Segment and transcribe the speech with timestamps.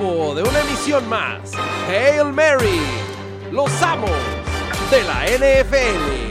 [0.00, 1.52] tiempo de una emisión más.
[1.88, 2.80] Hail Mary,
[3.52, 4.10] los amos
[4.90, 6.30] de la NFL.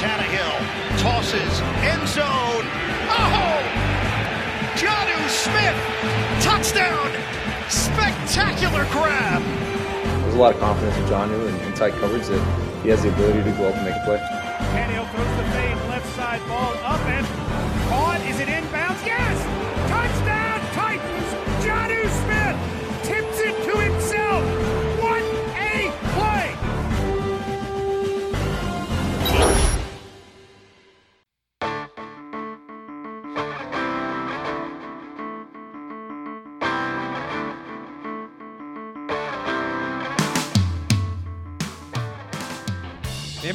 [0.00, 2.66] Tannehill tosses end zone.
[3.10, 3.60] Oh!
[4.76, 5.74] Johnu Smith
[6.40, 7.10] touchdown!
[7.68, 9.42] Spectacular grab.
[10.22, 13.44] There's a lot of confidence in John and inside coverage that he has the ability
[13.44, 14.41] to go up and make a play.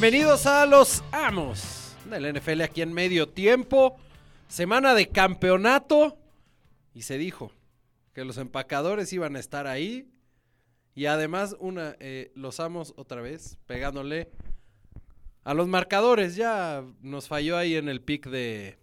[0.00, 3.96] Bienvenidos a los amos del NFL aquí en medio tiempo.
[4.46, 6.16] Semana de campeonato.
[6.94, 7.50] Y se dijo
[8.12, 10.08] que los empacadores iban a estar ahí.
[10.94, 14.30] Y además, una, eh, los amos otra vez pegándole
[15.42, 16.36] a los marcadores.
[16.36, 18.78] Ya nos falló ahí en el pick de,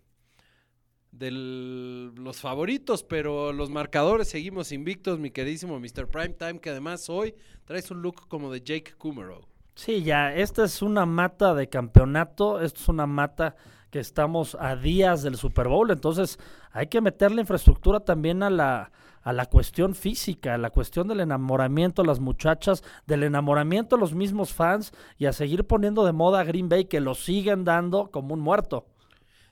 [1.13, 6.09] de los favoritos, pero los marcadores seguimos invictos, mi queridísimo Mr.
[6.09, 9.54] Primetime, que además hoy traes un look como de Jake Kummerow.
[9.75, 13.57] Sí, ya, esta es una mata de campeonato, esto es una mata
[13.91, 16.39] que estamos a días del Super Bowl, entonces
[16.71, 21.19] hay que meterle infraestructura también a la, a la cuestión física, a la cuestión del
[21.19, 26.13] enamoramiento a las muchachas, del enamoramiento a los mismos fans y a seguir poniendo de
[26.13, 28.87] moda a Green Bay que lo siguen dando como un muerto.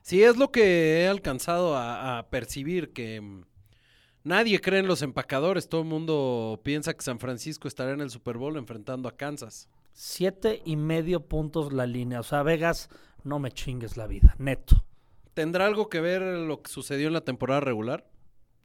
[0.01, 3.43] Sí, es lo que he alcanzado a, a percibir, que mm,
[4.23, 8.09] nadie cree en los empacadores, todo el mundo piensa que San Francisco estará en el
[8.09, 9.67] Super Bowl enfrentando a Kansas.
[9.93, 12.89] Siete y medio puntos la línea, o sea, Vegas,
[13.23, 14.83] no me chingues la vida, neto.
[15.33, 18.05] ¿Tendrá algo que ver lo que sucedió en la temporada regular?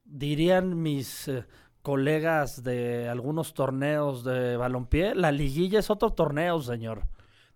[0.09, 1.44] dirían mis eh,
[1.83, 7.05] colegas de algunos torneos de balompié, la liguilla es otro torneo, señor.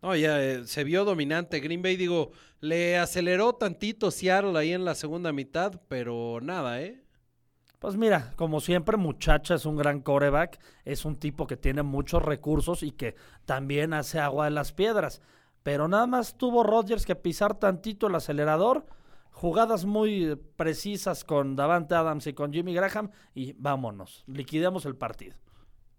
[0.02, 1.60] No, ya eh, se vio dominante.
[1.60, 7.01] Green Bay, digo, le aceleró tantito Seattle ahí en la segunda mitad, pero nada, ¿eh?
[7.82, 12.22] Pues mira, como siempre, muchacha es un gran coreback, es un tipo que tiene muchos
[12.22, 15.20] recursos y que también hace agua de las piedras.
[15.64, 18.86] Pero nada más tuvo Rodgers que pisar tantito el acelerador,
[19.32, 25.34] jugadas muy precisas con Davante Adams y con Jimmy Graham y vámonos, liquidemos el partido.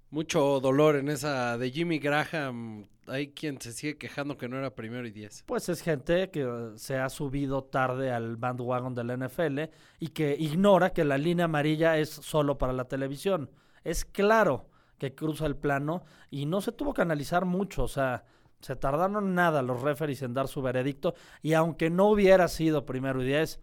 [0.10, 2.88] Mucho dolor en esa de Jimmy Graham.
[3.08, 5.44] Hay quien se sigue quejando que no era primero y diez.
[5.46, 9.62] Pues es gente que eh, se ha subido tarde al bandwagon del NFL
[10.00, 13.50] y que ignora que la línea amarilla es solo para la televisión.
[13.84, 18.24] Es claro que cruza el plano y no se tuvo que analizar mucho, o sea,
[18.62, 23.22] se tardaron nada los referees en dar su veredicto y aunque no hubiera sido primero
[23.22, 23.60] y diez,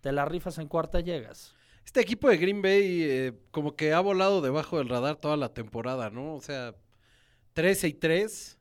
[0.00, 1.54] te la rifas en cuarta y llegas.
[1.84, 5.54] Este equipo de Green Bay eh, como que ha volado debajo del radar toda la
[5.54, 6.34] temporada, ¿no?
[6.34, 6.74] O sea,
[7.54, 8.58] 13 y 3.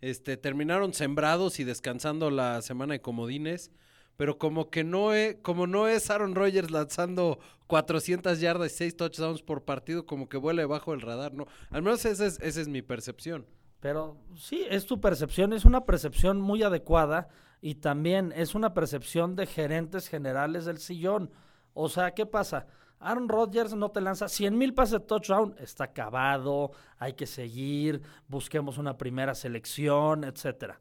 [0.00, 3.70] Este, terminaron sembrados y descansando la semana de comodines.
[4.16, 7.38] Pero como que no es, como no es Aaron Rodgers lanzando
[7.68, 11.46] 400 yardas y 6 touchdowns por partido, como que vuela debajo del radar, ¿no?
[11.70, 13.46] Al menos esa es, esa es mi percepción.
[13.80, 17.28] Pero sí, es tu percepción, es una percepción muy adecuada
[17.60, 21.30] y también es una percepción de gerentes generales del sillón.
[21.74, 22.66] O sea, ¿qué pasa?
[23.00, 28.02] Aaron Rodgers no te lanza 100 mil pases de touchdown, está acabado, hay que seguir,
[28.26, 30.80] busquemos una primera selección, etcétera.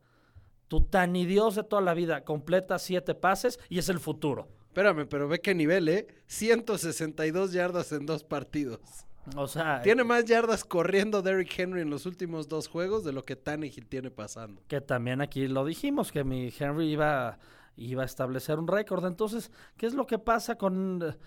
[0.67, 4.47] Tu tan Dios de toda la vida completa siete pases y es el futuro.
[4.67, 6.07] Espérame, pero ve qué nivel, ¿eh?
[6.27, 8.79] 162 yardas en dos partidos.
[9.35, 13.23] O sea, Tiene más yardas corriendo Derrick Henry en los últimos dos juegos de lo
[13.23, 14.61] que Tannehill tiene pasando.
[14.67, 17.39] que también aquí lo dijimos, que mi Henry iba,
[17.75, 19.05] iba a establecer un récord.
[19.05, 21.17] Entonces, ¿qué es lo que pasa con,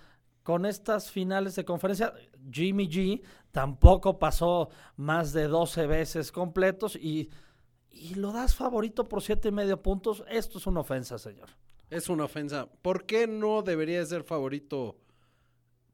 [0.43, 2.13] con estas finales de conferencia?
[2.51, 3.23] Jimmy G
[3.53, 7.31] tampoco pasó más de 12 veces completos y,
[7.91, 10.25] y lo das favorito por siete y medio puntos.
[10.29, 11.49] Esto es una ofensa, señor.
[11.91, 12.69] Es una ofensa.
[12.83, 14.97] ¿Por qué no debería ser favorito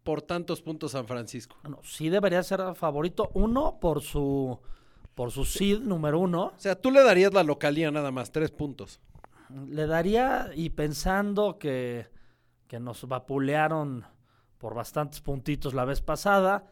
[0.02, 1.56] por tantos puntos San Francisco?
[1.62, 3.30] Bueno, sí debería ser favorito.
[3.34, 4.60] Uno, por su,
[5.14, 6.52] por su seed número uno.
[6.56, 9.00] O sea, tú le darías la localía nada más, tres puntos.
[9.48, 12.08] Le daría, y pensando que,
[12.68, 14.04] que nos vapulearon
[14.58, 16.66] por bastantes puntitos la vez pasada,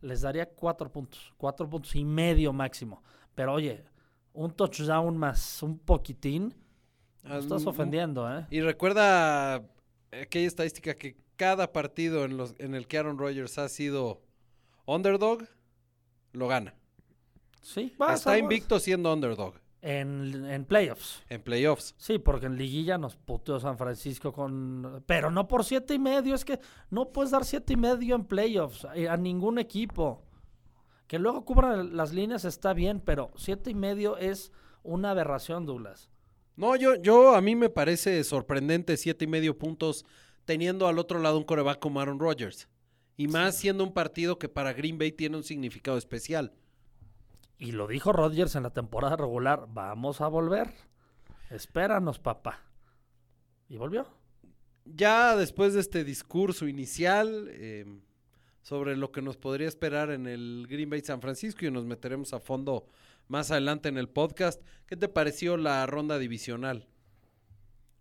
[0.00, 3.02] les daría cuatro puntos, cuatro puntos y medio máximo.
[3.34, 3.84] Pero oye,
[4.32, 6.54] un touchdown más un poquitín,
[7.22, 8.46] no estás ofendiendo, ¿eh?
[8.50, 9.62] Y recuerda
[10.10, 14.20] aquella estadística que cada partido en, los, en el que Aaron Rodgers ha sido
[14.86, 15.44] underdog,
[16.32, 16.74] lo gana.
[17.62, 19.54] Sí, va, Está está- invicto siendo underdog.
[19.84, 21.24] En, en playoffs.
[21.28, 21.96] en playoffs.
[21.98, 25.02] Sí, porque en liguilla nos puteó San Francisco con...
[25.06, 28.24] Pero no por siete y medio, es que no puedes dar siete y medio en
[28.24, 30.22] playoffs a, a ningún equipo.
[31.08, 34.52] Que luego cubran las líneas está bien, pero siete y medio es
[34.84, 36.08] una aberración, Douglas.
[36.54, 40.04] No, yo, yo a mí me parece sorprendente siete y medio puntos
[40.44, 42.68] teniendo al otro lado un coreback como Aaron Rodgers.
[43.16, 46.52] Y más siendo un partido que para Green Bay tiene un significado especial.
[47.62, 50.74] Y lo dijo Rodgers en la temporada regular, vamos a volver.
[51.48, 52.58] Espéranos, papá.
[53.68, 54.04] Y volvió.
[54.84, 57.86] Ya después de este discurso inicial eh,
[58.62, 62.32] sobre lo que nos podría esperar en el Green Bay San Francisco y nos meteremos
[62.32, 62.88] a fondo
[63.28, 66.88] más adelante en el podcast, ¿qué te pareció la ronda divisional?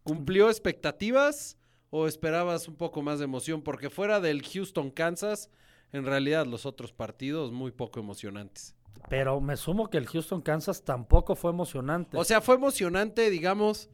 [0.02, 1.60] ¿Cumplió expectativas
[1.92, 3.62] o esperabas un poco más de emoción?
[3.62, 5.52] Porque fuera del Houston, Kansas,
[5.92, 8.74] en realidad los otros partidos muy poco emocionantes.
[9.10, 12.18] Pero me sumo que el Houston Kansas tampoco fue emocionante.
[12.18, 13.90] O sea, fue emocionante, digamos,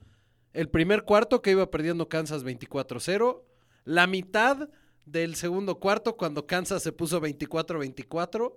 [0.54, 3.42] el primer cuarto que iba perdiendo Kansas 24-0,
[3.86, 4.70] la mitad
[5.06, 8.54] del segundo cuarto cuando Kansas se puso 24-24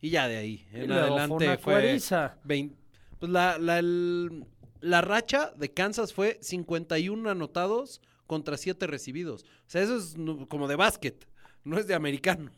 [0.00, 2.38] y ya de ahí en luego fue adelante fue, cueriza.
[2.44, 2.76] 20
[3.18, 4.46] pues la, la, el-
[4.80, 9.42] la racha de Kansas fue 51 anotados contra 7 recibidos.
[9.42, 10.16] O sea, eso es
[10.48, 11.28] como de básquet,
[11.64, 12.50] no es de americano.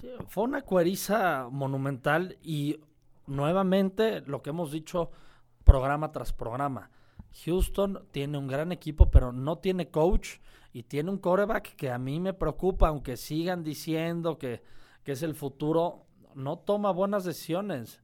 [0.00, 2.80] Sí, fue una cueriza monumental y
[3.26, 5.10] nuevamente lo que hemos dicho
[5.64, 6.90] programa tras programa.
[7.44, 10.38] Houston tiene un gran equipo, pero no tiene coach
[10.72, 14.62] y tiene un quarterback que a mí me preocupa, aunque sigan diciendo que,
[15.04, 18.00] que es el futuro, no toma buenas decisiones.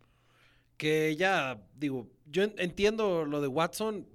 [0.76, 4.06] que ya, digo, yo en- entiendo lo de Watson,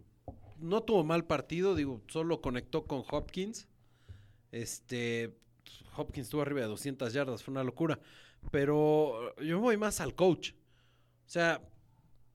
[0.59, 3.67] no tuvo mal partido, digo, solo conectó con Hopkins.
[4.51, 5.35] Este,
[5.95, 7.99] Hopkins estuvo arriba de 200 yardas, fue una locura.
[8.51, 10.51] Pero yo voy más al coach.
[11.25, 11.61] O sea,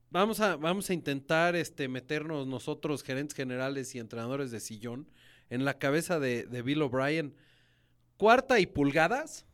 [0.09, 5.07] vamos a, vamos a intentar este, meternos nosotros, gerentes generales y entrenadores de sillón,
[5.49, 7.35] en la cabeza de, de Bill O'Brien.
[8.17, 9.45] Cuarta y pulgadas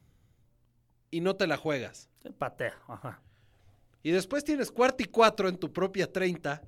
[1.11, 2.09] y no te la juegas.
[2.37, 3.21] Patea, ajá.
[4.01, 6.61] Y después tienes cuarto y cuatro en tu propia 30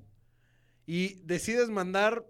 [0.86, 2.26] y decides mandar,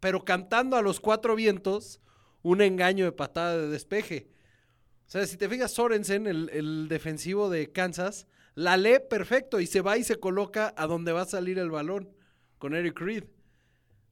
[0.00, 2.00] pero cantando a los cuatro vientos,
[2.42, 4.28] un engaño de patada de despeje.
[5.06, 9.80] O sea, si te fijas, Sorensen, el, defensivo de Kansas, la lee perfecto y se
[9.80, 12.10] va y se coloca a donde va a salir el balón
[12.58, 13.24] con Eric Reed.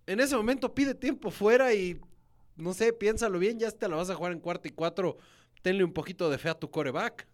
[0.07, 2.01] En ese momento pide tiempo fuera y,
[2.57, 5.19] no sé, piénsalo bien, ya te la vas a jugar en cuarto y cuatro,
[5.63, 7.27] tenle un poquito de fe a tu coreback.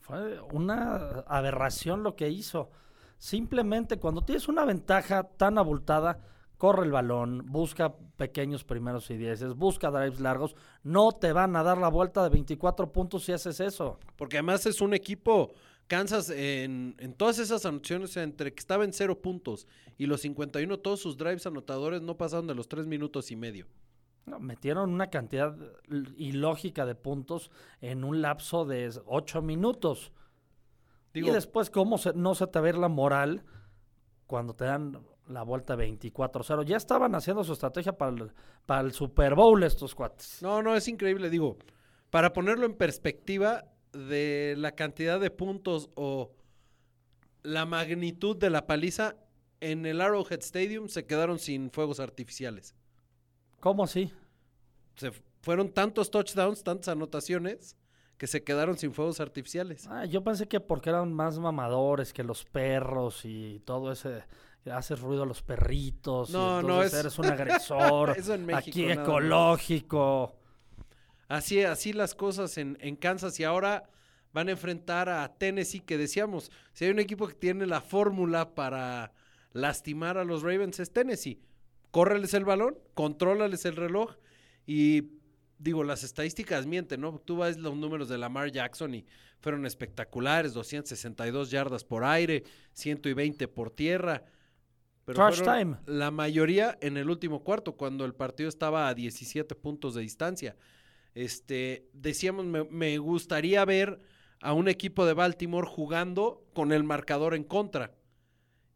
[0.00, 2.70] Fue una aberración lo que hizo.
[3.18, 6.20] Simplemente cuando tienes una ventaja tan abultada,
[6.58, 10.54] corre el balón, busca pequeños primeros y dieces, busca drives largos.
[10.82, 13.98] No te van a dar la vuelta de 24 puntos si haces eso.
[14.16, 15.52] Porque además es un equipo,
[15.86, 19.66] Kansas, en, en todas esas anotaciones, entre que estaba en cero puntos
[19.96, 23.66] y los 51, todos sus drives anotadores no pasaron de los tres minutos y medio.
[24.26, 25.56] No, metieron una cantidad
[26.16, 27.50] ilógica de puntos
[27.80, 30.12] en un lapso de 8 minutos.
[31.14, 33.44] Digo, y después, ¿cómo se- no se te va a ver la moral
[34.26, 36.64] cuando te dan la vuelta 24-0?
[36.64, 38.32] Ya estaban haciendo su estrategia para el,
[38.66, 40.42] para el Super Bowl estos cuates.
[40.42, 41.30] no, no, es increíble.
[41.30, 41.56] Digo,
[42.10, 46.32] para ponerlo en perspectiva de la cantidad de puntos o
[47.42, 49.16] la magnitud de la paliza,
[49.60, 52.74] en el Arrowhead Stadium se quedaron sin fuegos artificiales.
[53.60, 54.12] ¿Cómo así?
[54.96, 57.76] Se fueron tantos touchdowns, tantas anotaciones,
[58.18, 59.86] que se quedaron sin fuegos artificiales.
[59.88, 64.24] Ah, yo pensé que porque eran más mamadores que los perros y todo ese...
[64.72, 66.30] Haces ruido a los perritos.
[66.30, 68.14] y No, no, entonces es- eres un agresor.
[68.16, 70.34] Eso en México aquí ecológico.
[71.28, 73.88] Así, así las cosas en, en Kansas y ahora
[74.32, 78.54] van a enfrentar a Tennessee que decíamos, si hay un equipo que tiene la fórmula
[78.54, 79.12] para
[79.52, 81.40] lastimar a los Ravens es Tennessee.
[81.90, 84.14] Córreles el balón, contrólales el reloj
[84.66, 85.10] y
[85.58, 87.18] digo, las estadísticas mienten, ¿no?
[87.24, 89.04] Tú ves los números de Lamar Jackson y
[89.40, 92.44] fueron espectaculares, 262 yardas por aire,
[92.74, 94.24] 120 por tierra.
[95.08, 95.78] Pero Trash time.
[95.86, 100.54] la mayoría en el último cuarto, cuando el partido estaba a 17 puntos de distancia.
[101.14, 104.00] Este, decíamos, me, me gustaría ver
[104.42, 107.94] a un equipo de Baltimore jugando con el marcador en contra.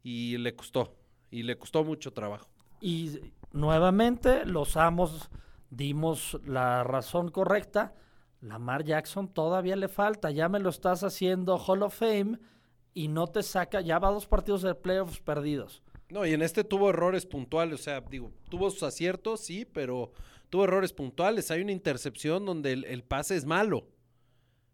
[0.01, 0.97] Y le costó,
[1.29, 2.49] y le costó mucho trabajo.
[2.81, 3.19] Y
[3.51, 5.29] nuevamente los amos
[5.69, 7.93] dimos la razón correcta.
[8.41, 10.31] Lamar Jackson todavía le falta.
[10.31, 12.39] Ya me lo estás haciendo Hall of Fame
[12.95, 13.81] y no te saca.
[13.81, 15.83] Ya va dos partidos de playoffs perdidos.
[16.13, 20.11] No, y en este tuvo errores puntuales, o sea, digo, tuvo sus aciertos, sí, pero
[20.49, 21.49] tuvo errores puntuales.
[21.49, 23.87] Hay una intercepción donde el, el pase es malo.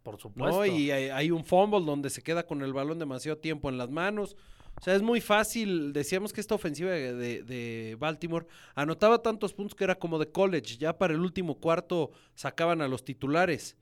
[0.03, 0.57] Por supuesto.
[0.57, 0.65] ¿no?
[0.65, 3.89] Y hay, hay un fumble donde se queda con el balón demasiado tiempo en las
[3.89, 4.35] manos.
[4.79, 5.93] O sea, es muy fácil.
[5.93, 10.29] Decíamos que esta ofensiva de, de- de Baltimore anotaba tantos puntos que era como de
[10.31, 10.77] college.
[10.77, 13.77] Ya para el último cuarto sacaban a los titulares.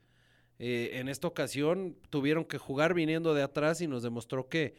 [0.60, 4.74] Eh, en esta ocasión tuvieron que jugar viniendo de atrás y nos demostró que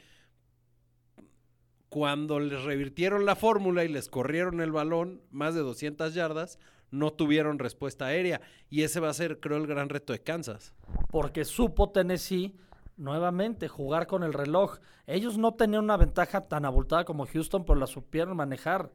[1.89, 6.59] cuando les revirtieron la fórmula y les corrieron el balón más de 200 yardas,
[6.91, 8.41] no tuvieron respuesta aérea.
[8.71, 10.75] Y ese va a ser, creo, el gran reto de Kansas.
[11.11, 12.55] porque supo Tennessee
[12.97, 14.79] nuevamente jugar con el reloj.
[15.07, 18.91] Ellos no tenían una ventaja tan abultada como Houston, pero la supieron manejar.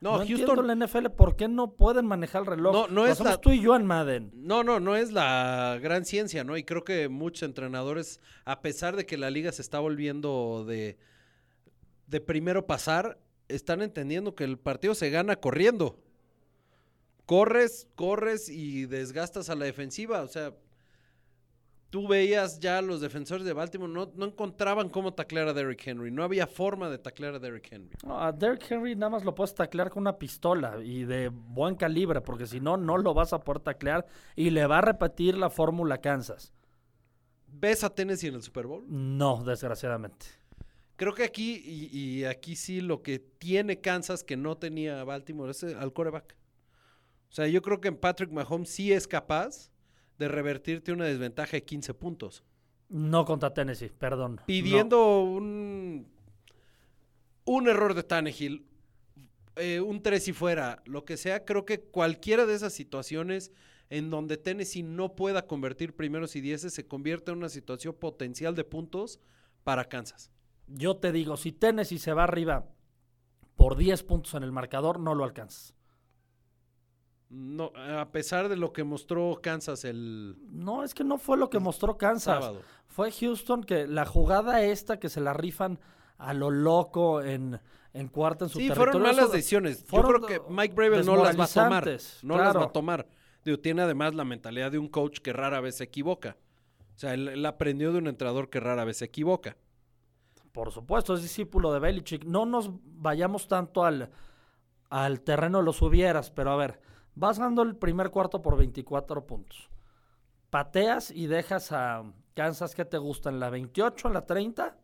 [0.00, 0.66] No, No, entiendo Houston.
[0.66, 2.72] la NFL por qué no pueden manejar el reloj.
[2.74, 4.30] No, no es la- tú y yo en Madden.
[4.34, 6.56] No, no, no es la gran ciencia, ¿no?
[6.58, 10.98] Y creo que muchos entrenadores, a pesar de que la liga se está volviendo de,
[12.06, 15.98] de primero pasar, están entendiendo que el partido se gana corriendo.
[17.24, 20.22] Corres, corres y desgastas a la defensiva.
[20.22, 20.54] O sea,
[21.90, 26.10] tú veías ya los defensores de Baltimore, no, no encontraban cómo taclear a Derrick Henry.
[26.10, 27.96] No había forma de taclear a Derrick Henry.
[28.04, 31.74] No, a Derrick Henry nada más lo puedes taclear con una pistola y de buen
[31.74, 35.36] calibre, porque si no, no lo vas a poder taclear y le va a repetir
[35.36, 36.52] la fórmula Kansas.
[37.48, 38.84] ¿Ves a Tennessee en el Super Bowl?
[38.86, 40.26] No, desgraciadamente.
[40.96, 45.50] Creo que aquí, y, y aquí sí lo que tiene Kansas que no tenía Baltimore
[45.50, 46.36] es al coreback.
[47.30, 49.70] O sea, yo creo que en Patrick Mahomes sí es capaz
[50.18, 52.44] de revertirte una desventaja de 15 puntos.
[52.88, 54.40] No contra Tennessee, perdón.
[54.46, 56.06] Pidiendo un,
[57.44, 58.64] un error de Tannehill,
[59.56, 63.52] eh, un tres y fuera, lo que sea, creo que cualquiera de esas situaciones
[63.88, 68.54] en donde Tennessee no pueda convertir primeros y dieces se convierte en una situación potencial
[68.54, 69.20] de puntos
[69.64, 70.30] para Kansas.
[70.68, 72.66] Yo te digo, si Tennessee se va arriba
[73.56, 75.74] por 10 puntos en el marcador, no lo alcanzas.
[77.28, 81.50] No, a pesar de lo que mostró Kansas el No, es que no fue lo
[81.50, 82.38] que mostró Kansas.
[82.44, 82.62] sábado.
[82.86, 85.80] Fue Houston que la jugada esta que se la rifan
[86.18, 87.60] a lo loco en,
[87.92, 88.92] en cuarta en su Sí, territorio.
[88.92, 89.84] fueron malas decisiones.
[89.86, 91.88] Yo creo que Mike Bravel no las va a tomar.
[92.22, 93.08] No las va a tomar.
[93.44, 96.36] Digo, tiene además la mentalidad de un coach que rara vez se equivoca.
[96.94, 99.56] O sea, él, él aprendió de un entrenador que rara vez se equivoca.
[100.56, 102.24] Por supuesto, es discípulo de Belichick.
[102.24, 104.10] No nos vayamos tanto al,
[104.88, 106.80] al terreno de los hubieras, pero a ver,
[107.14, 109.68] vas dando el primer cuarto por 24 puntos.
[110.48, 114.78] Pateas y dejas a Kansas que te gusta en la 28, en la 30.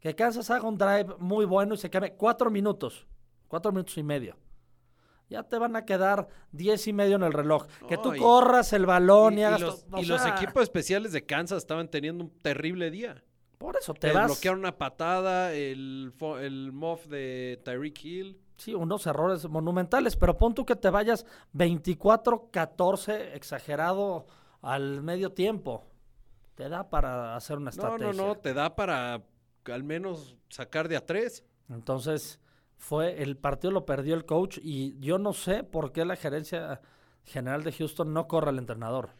[0.00, 3.06] Que Kansas haga un drive muy bueno y se queme cuatro minutos,
[3.46, 4.36] cuatro minutos y medio.
[5.28, 7.68] Ya te van a quedar diez y medio en el reloj.
[7.88, 11.12] que tú y- corras el balón y, Y, y hagas los, y los equipos especiales
[11.12, 13.22] de Kansas estaban teniendo un terrible día.
[13.62, 14.26] Por eso te Te vas.
[14.26, 18.40] bloquearon una patada, el, el muff de Tyreek Hill.
[18.56, 24.26] Sí, unos errores monumentales, pero pon tú que te vayas 24-14 exagerado
[24.60, 25.84] al medio tiempo.
[26.54, 28.12] Te da para hacer una No, estrategia.
[28.12, 29.22] no, no, te da para
[29.66, 31.44] al menos sacar de a tres.
[31.68, 32.40] Entonces,
[32.76, 36.80] fue el partido lo perdió el coach y yo no sé por qué la gerencia
[37.24, 39.10] general de Houston no corre al entrenador.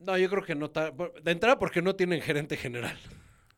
[0.00, 0.68] No, yo creo que no.
[0.68, 2.96] De entrada porque no tienen gerente general.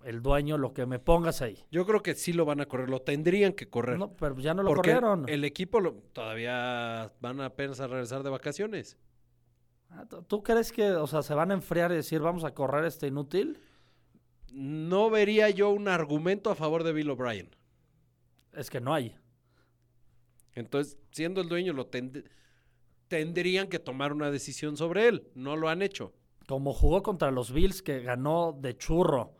[0.05, 1.65] El dueño, lo que me pongas ahí.
[1.73, 3.99] Yo creo que sí lo van a correr, lo tendrían que correr.
[3.99, 5.29] No, pero ya no lo porque corrieron.
[5.29, 8.97] el equipo lo- todavía van apenas a regresar de vacaciones.
[9.91, 12.55] Ah, ¿tú- ¿Tú crees que, o sea, se van a enfriar y decir, vamos a
[12.55, 13.59] correr este inútil?
[14.53, 17.51] No vería yo un argumento a favor de Bill O'Brien.
[18.53, 19.17] Es que no hay.
[20.55, 22.25] Entonces, siendo el dueño, lo tend-
[23.09, 25.29] tendrían que tomar una decisión sobre él.
[25.35, 26.15] No lo han hecho.
[26.47, 29.35] Como jugó contra los Bills que ganó de churro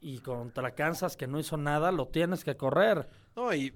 [0.00, 3.08] y contra Kansas que no hizo nada, lo tienes que correr.
[3.36, 3.72] No, y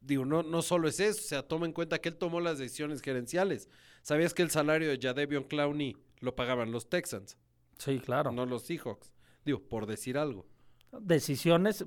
[0.00, 2.58] digo, no, no solo es eso, o sea, toma en cuenta que él tomó las
[2.58, 3.68] decisiones gerenciales.
[4.02, 7.36] ¿Sabías que el salario de Jadevion Clowney lo pagaban los Texans,
[7.78, 8.30] Sí, claro.
[8.32, 9.12] no los Seahawks?
[9.44, 10.46] Digo, por decir algo.
[11.00, 11.84] Decisiones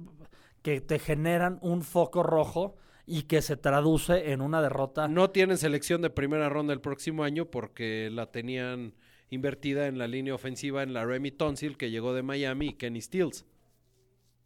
[0.62, 5.08] que te generan un foco rojo y que se traduce en una derrota.
[5.08, 8.94] No tienen selección de primera ronda el próximo año porque la tenían
[9.30, 13.02] invertida en la línea ofensiva en la Remy Tonsil que llegó de Miami y Kenny
[13.02, 13.46] Stills.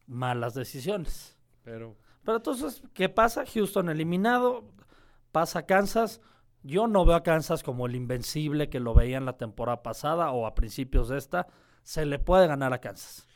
[0.08, 1.38] Malas decisiones.
[1.64, 3.46] Pero Pero entonces, ¿qué pasa?
[3.46, 4.72] Houston eliminado,
[5.32, 6.22] pasa Kansas.
[6.64, 10.46] Yo no veo a Kansas como el invencible que lo veían la temporada pasada o
[10.46, 11.48] a principios de esta.
[11.84, 13.28] Se le puede ganar a Kansas.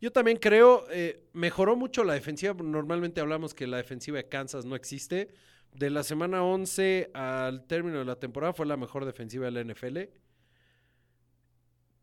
[0.00, 2.54] yo también creo, eh, mejoró mucho la defensiva.
[2.54, 5.28] Normalmente hablamos que la defensiva de Kansas no existe.
[5.74, 9.60] De la semana 11 al término de la temporada fue la mejor defensiva de la
[9.60, 9.98] NFL.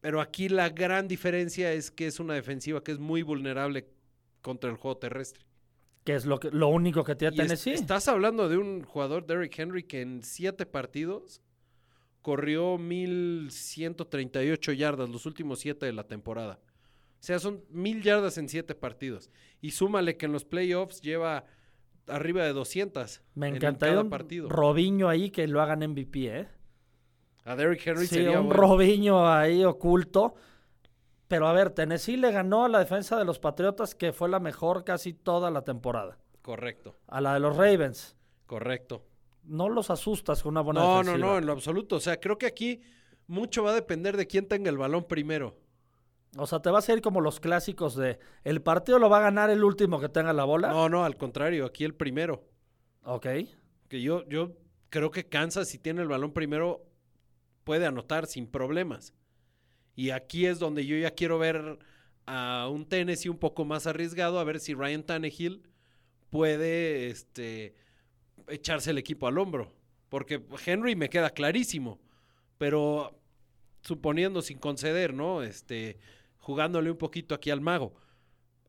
[0.01, 3.87] Pero aquí la gran diferencia es que es una defensiva que es muy vulnerable
[4.41, 5.43] contra el juego terrestre.
[6.03, 7.73] Que es lo, que, lo único que tiene es- Tennessee.
[7.73, 11.41] estás hablando de un jugador, Derrick Henry, que en siete partidos
[12.21, 16.59] corrió 1138 yardas los últimos siete de la temporada.
[17.19, 19.29] O sea, son mil yardas en siete partidos.
[19.59, 21.45] Y súmale que en los playoffs lleva
[22.07, 23.21] arriba de 200.
[23.35, 24.49] Me en cada un partido.
[24.49, 26.47] Robinho ahí que lo hagan MVP, ¿eh?
[27.47, 28.61] A Derrick Henry Sí, sería un bueno.
[28.61, 30.35] Robinho ahí oculto.
[31.27, 34.39] Pero a ver, Tennessee le ganó a la defensa de los Patriotas, que fue la
[34.39, 36.17] mejor casi toda la temporada.
[36.41, 38.15] Correcto, A la de los Ravens.
[38.45, 39.03] correcto.
[39.43, 41.27] No los asustas con una buena No, no, defensiva.
[41.27, 41.95] no, en lo absoluto.
[41.97, 42.81] O sea, creo que aquí
[43.27, 45.55] mucho va a depender de quién tenga el balón primero.
[46.37, 49.21] O sea, te vas a ir como los clásicos de el partido lo va a
[49.21, 50.67] ganar el último que tenga la bola.
[50.69, 52.43] No, no, al contrario, aquí el primero.
[53.03, 53.25] Ok.
[53.87, 54.51] Que yo, yo
[54.89, 56.83] creo que Kansas, si tiene el balón primero,
[57.67, 59.13] puede anotar sin problemas.
[59.93, 61.79] Y aquí es donde yo ya quiero ver
[62.25, 65.63] a un Tennessee un poco más arriesgado, a ver si Ryan Tannehill
[66.29, 67.75] puede este,
[68.47, 69.73] echarse el equipo al hombro.
[70.07, 71.99] Porque Henry me queda clarísimo,
[72.57, 73.19] pero
[73.81, 75.43] suponiendo sin conceder, ¿no?
[75.43, 75.97] Este,
[76.37, 77.95] jugándole un poquito aquí al mago.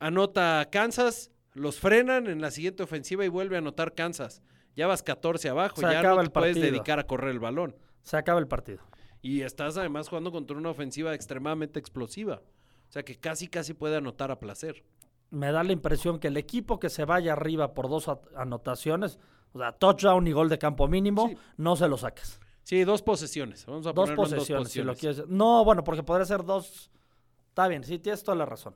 [0.00, 4.42] Anota Kansas, los frenan en la siguiente ofensiva y vuelve a anotar Kansas.
[4.74, 7.76] Ya vas 14 abajo, Se ya no te puedes dedicar a correr el balón.
[8.02, 8.80] Se acaba el partido.
[9.22, 12.40] Y estás además jugando contra una ofensiva extremadamente explosiva.
[12.88, 14.84] O sea que casi, casi puede anotar a placer.
[15.30, 19.18] Me da la impresión que el equipo que se vaya arriba por dos anotaciones,
[19.52, 21.36] o sea, touchdown y gol de campo mínimo, Sí.
[21.58, 22.40] no se lo saques.
[22.62, 23.66] Sí, dos posesiones.
[23.66, 25.16] Vamos a Dos ponerlo en posesiones, si lo posesiones.
[25.18, 25.30] quieres.
[25.36, 26.90] No, bueno, porque podría ser dos.
[27.48, 28.74] Está bien, sí, tienes toda la razón.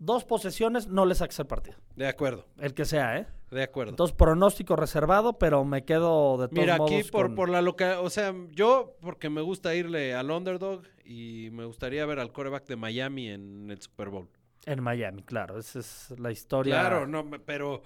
[0.00, 1.76] Dos posesiones, no le saques el partido.
[1.94, 3.26] De acuerdo, El que sea, ¿eh?
[3.50, 3.90] de acuerdo.
[3.90, 7.60] Entonces, pronóstico reservado, pero me quedo de todos Mira, modos aquí por, con- por la
[7.60, 12.32] loca, o sea, yo porque me gusta irle al underdog y me gustaría ver al
[12.32, 14.28] coreback de Miami en el Super Bowl.
[14.66, 15.58] En Miami, claro.
[15.58, 16.80] Esa es la historia.
[16.80, 17.82] Claro, no, pero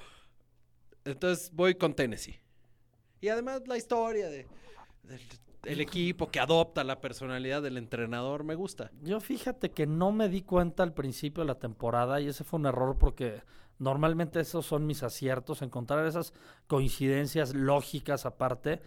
[1.05, 2.39] entonces voy con Tennessee.
[3.21, 4.47] Y además la historia de,
[5.67, 8.91] el equipo que adopta la personalidad del entrenador me gusta.
[9.03, 12.59] Yo fíjate que no me di cuenta al principio de la temporada y ese fue
[12.61, 13.43] un error porque
[13.79, 16.33] normalmente esos son mis aciertos, encontrar esas
[16.67, 18.81] coincidencias lógicas aparte.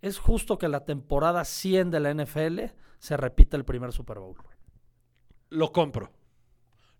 [0.00, 2.60] Es justo que la temporada 100 de la NFL
[2.98, 4.36] se repita el primer Super Bowl.
[5.50, 6.10] Lo compro.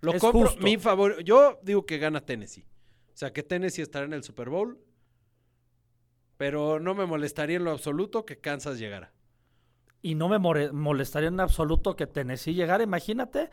[0.00, 0.48] Lo Es compro.
[0.48, 0.62] justo.
[0.62, 2.64] Mi favor, yo digo que gana Tennessee.
[3.14, 4.78] O sea, que Tennessee estará en el Super Bowl.
[6.42, 9.12] Pero no me molestaría en lo absoluto que Kansas llegara.
[10.02, 12.82] Y no me molestaría en absoluto que Tennessee llegara.
[12.82, 13.48] Imagínate,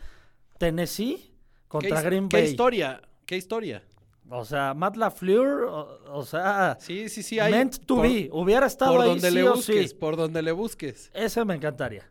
[0.58, 1.36] Tennessee
[1.68, 2.50] contra ¿Qué, Green qué Bay.
[2.50, 3.00] historia?
[3.28, 3.84] ¿Qué historia?
[4.28, 7.40] O sea, Matt LaFleur, o, o sea, Sí, sí, sí.
[7.40, 8.28] Hay, meant to por, be.
[8.32, 9.96] Hubiera estado por ahí donde sí le o busques, sí.
[9.96, 11.12] por donde le busques.
[11.14, 12.10] Ese me encantaría.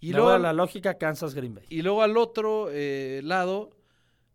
[0.00, 1.66] Y Me luego, a la lógica Kansas Green Bay.
[1.70, 3.70] y luego al otro eh, lado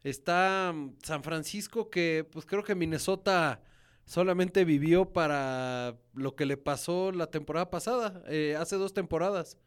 [0.05, 3.59] está mm, San Francisco, que pues creo que Minnesota
[4.05, 9.57] solamente vivió para lo que le pasó la temporada pasada, eh, hace dos temporadas,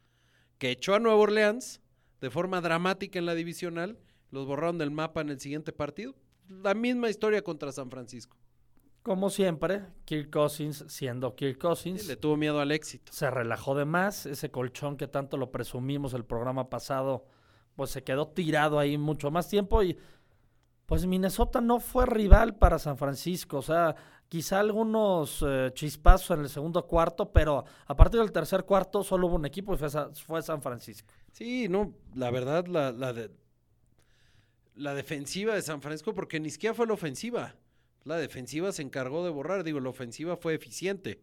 [0.57, 1.81] que echó a Nueva Orleans
[2.21, 3.99] de forma dramática en la divisional,
[4.31, 6.15] los borraron del mapa en el siguiente partido.
[6.47, 8.37] La misma historia contra San Francisco.
[9.03, 12.01] Como siempre, Kirk Cousins siendo Kirk Cousins.
[12.01, 13.11] Sí, le tuvo miedo al éxito.
[13.13, 14.25] se relajó de más.
[14.25, 17.25] Ese colchón que tanto lo presumimos el programa pasado,
[17.75, 19.83] pues se quedó tirado ahí mucho más tiempo.
[19.83, 19.97] Y
[20.85, 23.57] pues Minnesota no fue rival para San Francisco.
[23.57, 23.95] O sea,
[24.29, 29.27] quizá algunos eh, chispazos en el segundo cuarto, pero a partir del tercer cuarto solo
[29.27, 31.11] hubo un equipo y fue, Sa- fue San Francisco.
[31.33, 33.31] Sí, no, la verdad, la, la, de-
[34.75, 37.55] la defensiva de San Francisco, porque ni fue la ofensiva.
[38.05, 41.21] La defensiva se encargó de borrar, digo, la ofensiva fue eficiente,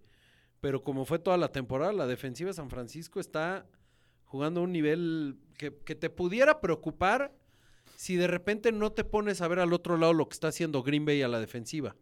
[0.60, 3.66] pero como fue toda la temporada, la defensiva de San Francisco está
[4.24, 7.32] jugando a un nivel que te pudiera preocupar
[7.94, 10.82] si de repente no te pones a ver al otro lado lo que está haciendo
[10.82, 11.96] Green Bay a la defensiva.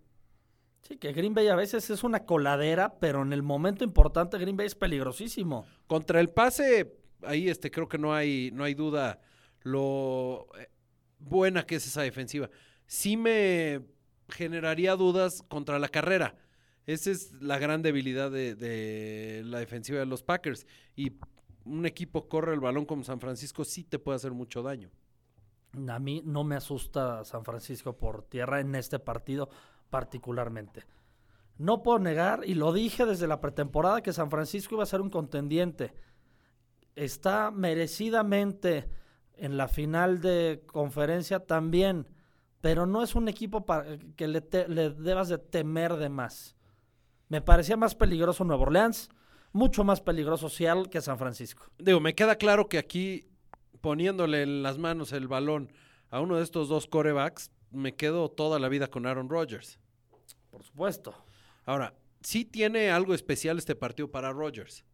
[0.87, 4.57] Sí, que Green Bay a veces es una coladera, pero en el momento importante Green
[4.57, 5.65] Bay es peligrosísimo.
[5.87, 9.21] Contra el pase, ahí este, creo que no hay, no hay duda
[9.63, 10.69] lo eh,
[11.19, 12.51] buena que es esa defensiva.
[12.87, 13.81] Sí me
[14.29, 16.37] generaría dudas contra la carrera.
[16.87, 20.67] Esa es la gran debilidad de, de la defensiva de los Packers.
[20.95, 21.13] Y
[21.65, 24.91] un equipo corre el balón como San Francisco sí te puede hacer mucho daño.
[25.89, 29.49] A mí no me asusta San Francisco por tierra en este partido
[29.91, 30.85] particularmente.
[31.57, 35.01] No puedo negar, y lo dije desde la pretemporada, que San Francisco iba a ser
[35.01, 35.95] un contendiente.
[36.97, 38.89] Está merecidamente
[39.37, 42.09] en la final de conferencia también,
[42.61, 46.57] pero no es un equipo para que le, debas de temer de más.
[47.29, 49.09] Me parecía más peligroso Nueva Orleans,
[49.53, 51.67] mucho más peligroso Seattle que San Francisco.
[51.79, 53.29] Digo, me queda claro que aquí
[53.81, 55.73] poniéndole en las manos el balón
[56.11, 59.79] a uno de estos dos corebacks, me quedo toda la vida con Aaron Rodgers.
[60.51, 61.15] Por supuesto.
[61.65, 64.85] Ahora, sí tiene algo especial este partido para Rodgers.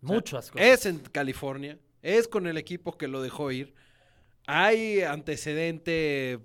[0.00, 0.66] Muchas cosas.
[0.66, 3.74] Es en California, es con el equipo que lo dejó ir.
[4.46, 6.40] Hay antecedente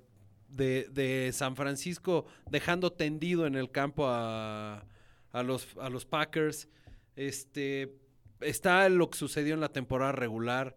[0.49, 4.85] de, de San Francisco dejando tendido en el campo a,
[5.31, 6.67] a los, a los Packers.
[7.15, 7.95] Este,
[8.41, 10.75] está lo que sucedió en la temporada regular.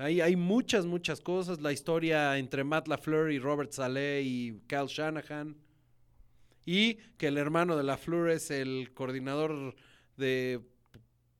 [0.00, 1.60] Hay, hay muchas, muchas cosas.
[1.60, 5.56] La historia entre Matt LaFleur y Robert Saleh y Cal Shanahan.
[6.64, 9.74] Y que el hermano de LaFleur es el coordinador
[10.16, 10.62] de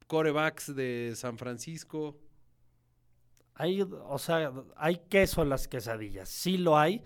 [0.07, 2.19] corebacks de San Francisco.
[3.55, 7.03] Hay, o sea, hay queso en las quesadillas, sí lo hay,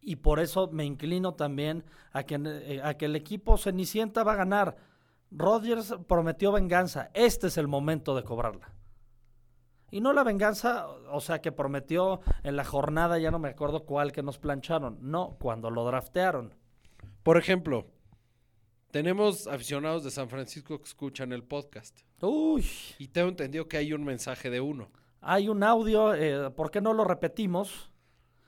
[0.00, 4.34] y por eso me inclino también a que, eh, a que el equipo Cenicienta va
[4.34, 4.76] a ganar.
[5.30, 8.69] Rodgers prometió venganza, este es el momento de cobrarla.
[9.90, 13.84] Y no la venganza, o sea, que prometió en la jornada, ya no me acuerdo
[13.84, 16.54] cuál que nos plancharon, no, cuando lo draftearon.
[17.22, 17.86] Por ejemplo,
[18.90, 22.00] tenemos aficionados de San Francisco que escuchan el podcast.
[22.20, 22.64] Uy,
[22.98, 24.90] Y tengo entendido que hay un mensaje de uno.
[25.20, 27.90] hay un audio, eh, ¿por qué no lo repetimos?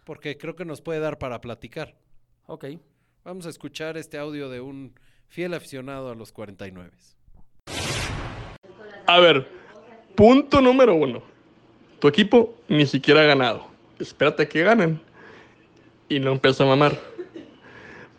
[0.05, 1.97] Porque creo que nos puede dar para platicar.
[2.47, 2.67] Ok.
[3.25, 4.95] Vamos a escuchar este audio de un
[5.29, 6.91] fiel aficionado a los 49.
[9.07, 9.49] A ver,
[10.17, 11.23] punto número uno.
[12.03, 13.65] Tu equipo ni siquiera ha ganado.
[14.01, 15.01] Espérate que ganen.
[16.09, 16.99] Y no empieza a mamar.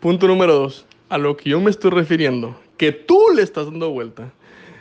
[0.00, 0.86] Punto número dos.
[1.10, 4.32] A lo que yo me estoy refiriendo, que tú le estás dando vuelta,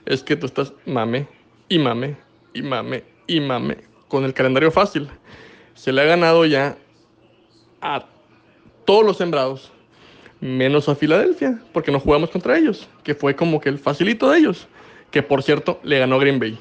[0.05, 1.27] es que tú estás mame
[1.67, 2.15] y mame
[2.53, 5.09] y mame y mame con el calendario fácil.
[5.73, 6.77] Se le ha ganado ya
[7.81, 8.05] a
[8.85, 9.69] todos los sembrados,
[10.39, 14.39] menos a Filadelfia, porque no jugamos contra ellos, que fue como que el facilito de
[14.39, 14.65] ellos,
[15.11, 16.57] que por cierto le ganó Green Bay.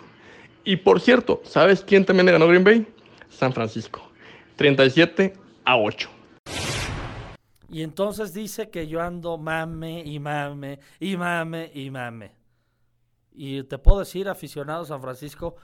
[0.64, 2.86] Y por cierto, ¿sabes quién también le ganó Green Bay?
[3.28, 4.02] San Francisco,
[4.56, 5.32] 37
[5.64, 6.08] a 8.
[7.68, 12.36] Y entonces dice que yo ando mame y mame y mame y mame.
[13.32, 15.56] Y te puedo decir, aficionado San Francisco,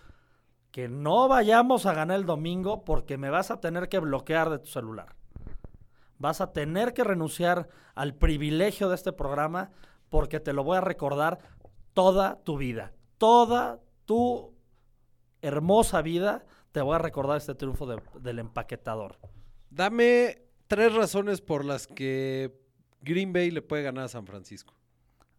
[0.72, 4.58] que no vayamos a ganar el domingo porque me vas a tener que bloquear de
[4.58, 5.14] tu celular.
[6.18, 9.70] Vas a tener que renunciar al privilegio de este programa
[10.08, 11.38] porque te lo voy a recordar
[11.92, 12.92] toda tu vida.
[13.18, 14.57] Toda tu
[15.42, 19.18] hermosa vida te voy a recordar este triunfo de- del empaquetador.
[19.70, 22.60] Dame tres razones por las que
[23.00, 24.74] Green Bay le puede ganar a San Francisco.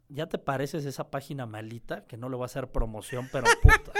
[0.07, 3.91] ¿Ya te pareces esa página malita que no le va a hacer promoción, pero puta?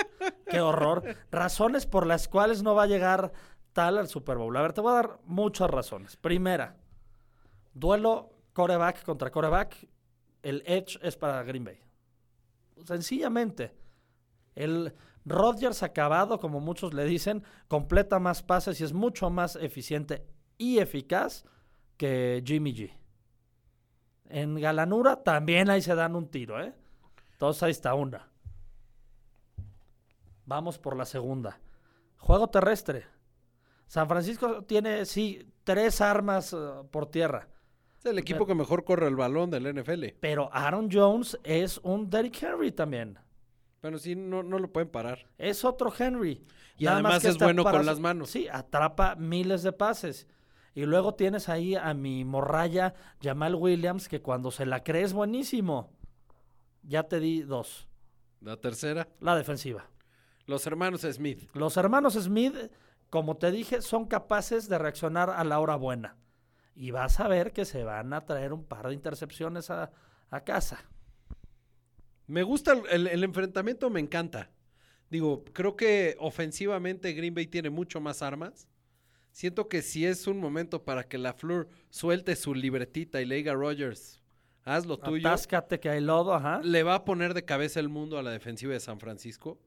[0.50, 1.04] ¡Qué horror!
[1.32, 3.32] Razones por las cuales no va a llegar
[3.74, 4.56] tal al Super Bowl.
[4.58, 6.16] A ver, te voy a dar muchas razones.
[6.18, 6.78] Primera,
[7.74, 9.88] duelo coreback contra coreback.
[10.42, 11.80] El edge es para Green Bay.
[12.86, 13.76] Sencillamente.
[14.56, 14.94] El
[15.25, 20.25] Rodgers acabado, como muchos le dicen, completa más pases y es mucho más eficiente
[20.58, 21.45] y eficaz
[21.97, 22.91] que Jimmy G.
[24.29, 26.73] En Galanura también ahí se dan un tiro, ¿eh?
[27.34, 28.29] Entonces ahí está una.
[30.45, 31.60] Vamos por la segunda.
[32.17, 33.05] Juego terrestre.
[33.88, 36.58] San Francisco tiene, sí, tres armas eh,
[36.91, 37.47] por tierra.
[37.99, 40.05] Es el equipo que mejor corre el balón del NFL.
[40.19, 43.19] Pero Aaron Jones es un Derrick Henry también.
[43.82, 45.28] Pero sí, no, no lo pueden parar.
[45.38, 46.44] Es otro Henry.
[46.78, 48.30] Y Nada además que es bueno con para- las manos.
[48.30, 50.28] Sí, atrapa miles de pases.
[50.76, 55.13] Y luego tienes ahí a mi morralla Jamal Williams, que cuando se la cree es
[55.13, 55.92] buenísimo.
[56.84, 57.88] Ya te di dos.
[58.42, 59.86] La tercera, La defensiva.
[60.46, 61.50] los hermanos Smith.
[61.54, 62.56] Los hermanos Smith,
[63.10, 66.15] como te dije, son capaces de reaccionar a la hora buena.
[66.76, 69.92] Y vas a ver que se van a traer un par de intercepciones a,
[70.30, 70.80] a casa.
[72.30, 74.50] Me gusta el, el- el enfrentamiento, me encanta.
[75.10, 78.68] Digo, creo que ofensivamente Green Bay tiene mucho más armas.
[79.32, 83.36] Siento que si es un momento para que la Fleur suelte su libretita y le
[83.36, 84.22] diga a Rogers,
[84.63, 86.62] haz lo tuyo, Atáscate que hay lodo, ajá.
[86.63, 89.60] le va a poner de cabeza el mundo a la defensiva de San Francisco.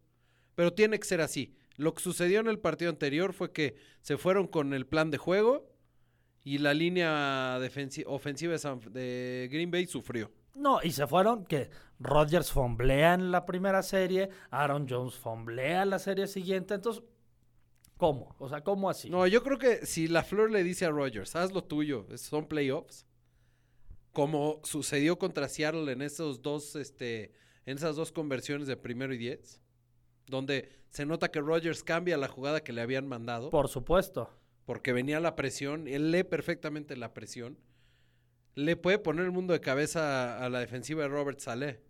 [0.54, 1.54] Pero tiene que ser así.
[1.76, 5.18] Lo que sucedió en el partido anterior fue que se fueron con el plan de
[5.18, 5.68] juego
[6.44, 7.58] y la línea
[8.06, 10.30] ofensiva de, San- de Green Bay sufrió.
[10.54, 15.90] No, y se fueron que Rodgers fomblea en la primera serie, Aaron Jones fomblea en
[15.90, 16.74] la serie siguiente.
[16.74, 17.02] Entonces,
[17.96, 18.34] ¿cómo?
[18.38, 19.08] O sea, ¿cómo así?
[19.08, 22.46] No, yo creo que si la Flor le dice a Rogers, haz lo tuyo, son
[22.46, 23.06] playoffs,
[24.12, 27.32] como sucedió contra Seattle en esos dos, este,
[27.64, 29.60] en esas dos conversiones de primero y diez,
[30.26, 34.28] donde se nota que Rogers cambia la jugada que le habían mandado, Por supuesto.
[34.66, 37.58] porque venía la presión, él lee perfectamente la presión,
[38.54, 41.82] le puede poner el mundo de cabeza a, la defensiva de Robert Saleh.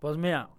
[0.00, 0.50] Pues mira,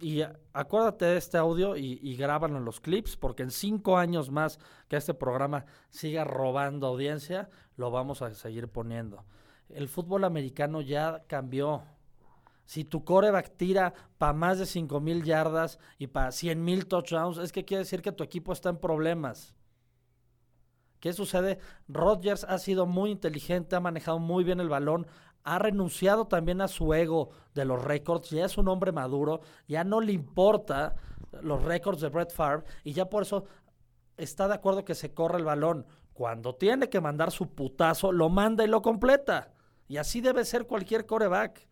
[0.00, 4.30] y acuérdate de este audio y, y grábalo en los clips, porque en cinco años
[4.30, 4.58] más
[4.88, 9.24] que este programa siga robando audiencia, lo vamos a seguir poniendo.
[9.68, 11.82] El fútbol americano ya cambió.
[12.64, 17.38] Si tu coreback tira para más de 5 mil yardas y para 100 mil touchdowns,
[17.38, 19.56] es que quiere decir que tu equipo está en problemas.
[21.00, 21.58] ¿Qué sucede?
[21.88, 25.06] Rodgers ha sido muy inteligente, ha manejado muy bien el balón,
[25.44, 29.84] ha renunciado también a su ego de los récords, ya es un hombre maduro, ya
[29.84, 30.96] no le importa
[31.42, 33.44] los récords de Brett Favre y ya por eso
[34.16, 35.86] está de acuerdo que se corra el balón.
[36.12, 39.52] Cuando tiene que mandar su putazo, lo manda y lo completa.
[39.86, 41.68] Y así debe ser cualquier coreback.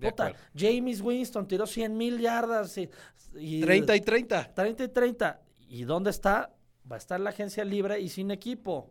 [0.00, 0.32] Puta.
[0.56, 2.88] James Winston tiró 100 mil yardas y,
[3.34, 4.54] y 30 y 30.
[4.54, 5.40] 30 y 30.
[5.68, 6.52] ¿Y dónde está?
[6.90, 8.90] Va a estar la agencia libre y sin equipo.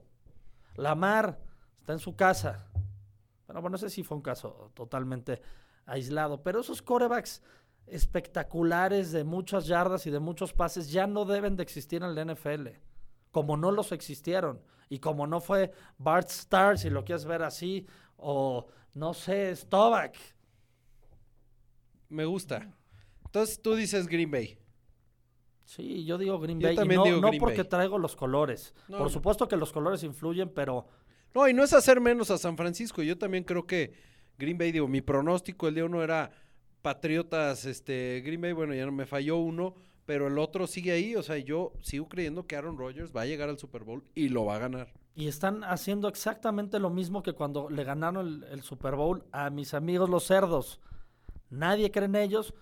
[0.75, 1.39] Lamar
[1.79, 2.67] está en su casa.
[3.45, 5.41] Pero bueno, no sé si fue un caso totalmente
[5.86, 6.41] aislado.
[6.41, 7.41] Pero esos corebacks
[7.86, 12.34] espectaculares de muchas yardas y de muchos pases ya no deben de existir en la
[12.34, 12.69] NFL.
[13.32, 14.62] Como no los existieron.
[14.89, 17.86] Y como no fue Bart Starr, si lo quieres ver así.
[18.17, 20.15] O no sé, Stovak.
[22.10, 22.73] Me gusta.
[23.25, 24.62] Entonces tú dices Green Bay.
[25.65, 26.76] Sí, yo digo Green Yo Bay.
[26.76, 27.69] y no, digo no Green porque Bay.
[27.69, 28.73] traigo los colores.
[28.88, 30.86] No, Por supuesto que los colores influyen, pero
[31.34, 33.02] No, y no es hacer menos a San Francisco.
[33.02, 33.93] Yo también creo que
[34.38, 36.32] Green Bay, digo, mi pronóstico el día uno era
[36.82, 41.15] Patriotas, este, Green Bay, bueno, ya no me falló uno, pero el otro sigue ahí.
[41.15, 44.30] O sea, yo sigo creyendo que Aaron Rodgers va a llegar al Super Bowl y
[44.30, 44.91] lo va a ganar.
[45.15, 49.49] Y están haciendo exactamente lo mismo que cuando le ganaron el, el Super Bowl a
[49.49, 50.82] mis amigos los cerdos.
[51.49, 52.54] Nadie cree en ellos,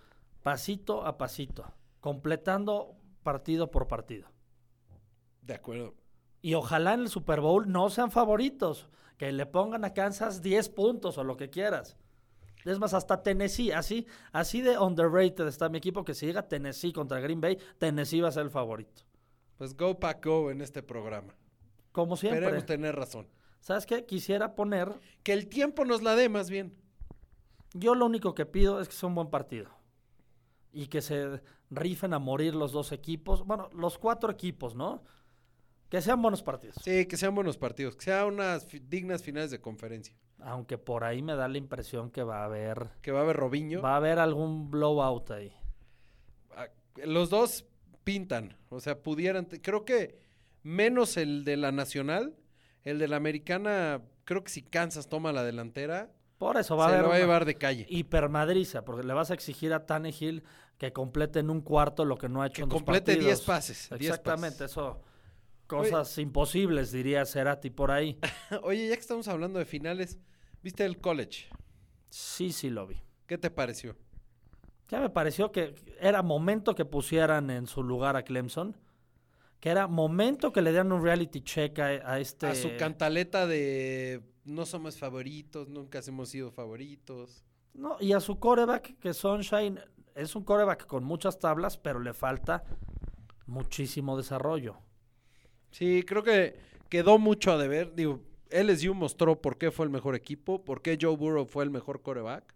[0.44, 1.66] pasito a pasito,
[2.02, 4.28] completando partido por partido.
[5.42, 5.96] De acuerdo.
[6.42, 10.70] Y ojalá en el Super Bowl no sean favoritos, que le pongan a Kansas 10
[10.70, 11.98] puntos o lo que quieras.
[12.66, 16.94] Es más, hasta Tennessee, así, así de underrated está mi equipo, que si llega Tennessee
[16.94, 19.04] contra Green Bay, Tennessee va a ser el favorito.
[19.58, 21.36] Pues go pack go en este programa.
[21.92, 22.40] Como siempre.
[22.40, 23.28] Esperemos tener razón.
[23.60, 24.06] ¿Sabes qué?
[24.06, 24.90] Quisiera poner
[25.24, 26.76] Que el tiempo nos la dé más bien.
[27.74, 29.70] Yo lo único que pido es que sea un buen partido.
[30.74, 33.44] Y que se rifen a morir los dos equipos.
[33.46, 35.04] Bueno, los cuatro equipos, ¿no?
[35.90, 36.76] Que sean buenos partidos.
[36.84, 40.16] Sí, que sean buenos partidos, que sean unas dignas finales de conferencia.
[40.40, 42.90] Aunque por ahí me da la impresión que va a haber.
[43.02, 43.82] Que va a haber Robinho.
[43.82, 45.54] Va a haber algún blowout ahí.
[46.56, 46.68] Ah,
[47.06, 47.66] Los dos
[48.04, 50.18] pintan, o sea, pudieran, creo que
[50.64, 52.36] menos el de la nacional,
[52.84, 56.90] el de la americana, creo que si Kansas toma la delantera, Por eso va a
[56.90, 57.04] se haber.
[57.04, 57.86] lo va a llevar de calle.
[57.90, 60.44] hipermadriza, porque le vas a exigir a Tannehill
[60.82, 63.24] que complete en un cuarto lo que no ha hecho Que en dos complete 10
[63.24, 63.42] partidos.
[63.46, 63.90] pases.
[63.92, 64.72] 10 Exactamente, pases.
[64.72, 65.00] eso.
[65.68, 68.18] Cosas imposibles, diría Cerati por ahí.
[68.64, 70.18] Oye, ya que estamos hablando de finales,
[70.64, 71.46] ¿viste el college?
[72.10, 73.00] Sí, sí lo vi.
[73.28, 73.96] ¿Qué te pareció?
[74.90, 78.76] Ya me pareció que era momento que pusieran en su lugar a Clemson.
[79.60, 82.48] Que era momento que le dieran un reality check a, a este.
[82.48, 87.44] A su cantaleta de no somos favoritos, nunca hemos sido favoritos.
[87.76, 89.80] No, y a su coreback, que Sunshine
[90.16, 92.64] es un coreback con muchas tablas, pero le falta
[93.48, 94.78] muchísimo desarrollo.
[95.72, 96.58] Sí, creo que
[96.90, 97.96] quedó mucho a deber.
[97.96, 101.70] Digo, LSU mostró por qué fue el mejor equipo, por qué Joe Burrow fue el
[101.70, 102.54] mejor coreback.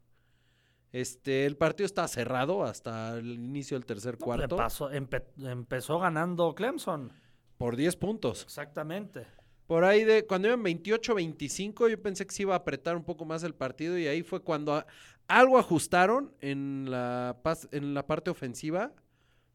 [0.92, 6.56] Este, el partido está cerrado hasta el inicio del tercer cuarto pasó- empe- empezó ganando
[6.56, 7.12] Clemson.
[7.58, 8.44] por 10 puntos.
[8.44, 9.26] Exactamente.
[9.68, 13.26] Por ahí de cuando iban 28-25, yo pensé que se iba a apretar un poco
[13.26, 14.86] más el partido y ahí fue cuando a-
[15.28, 17.38] algo ajustaron en la
[17.72, 18.94] en la parte ofensiva,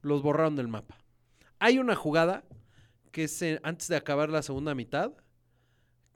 [0.03, 0.97] los borraron del mapa.
[1.59, 2.45] Hay una jugada
[3.13, 5.13] que es eh, antes de acabar la segunda mitad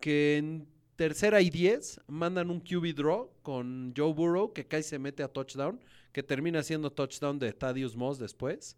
[0.00, 4.98] que en tercera y 10 mandan un QB draw con Joe Burrow que casi se
[4.98, 5.80] mete a touchdown,
[6.12, 8.76] que termina siendo touchdown de Thaddeus Moss después.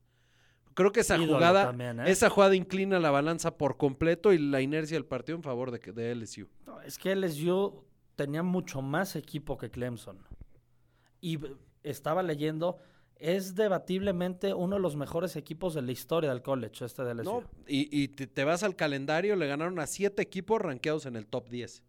[0.74, 2.10] Creo que esa Ídolo jugada también, ¿eh?
[2.10, 5.78] esa jugada inclina la balanza por completo y la inercia del partido en favor de,
[5.92, 6.48] de LSU.
[6.66, 7.82] No, es que LSU
[8.14, 10.18] tenía mucho más equipo que Clemson.
[11.20, 11.38] Y
[11.82, 12.78] estaba leyendo,
[13.16, 17.24] es debatiblemente uno de los mejores equipos de la historia del college, este de LSU.
[17.24, 17.50] ¿no?
[17.66, 21.26] Y, y te, te vas al calendario, le ganaron a siete equipos rankeados en el
[21.26, 21.82] top 10.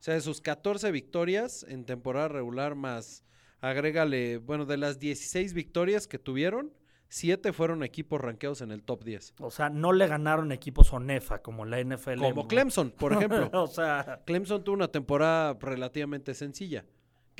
[0.00, 3.22] O sea, de sus 14 victorias en temporada regular más,
[3.60, 6.72] agrégale, bueno, de las 16 victorias que tuvieron,
[7.10, 9.34] siete fueron equipos rankeados en el top 10.
[9.40, 12.18] O sea, no le ganaron equipos Onefa como la NFL.
[12.20, 13.50] Como Clemson, por ejemplo.
[13.52, 16.86] o sea, Clemson tuvo una temporada relativamente sencilla,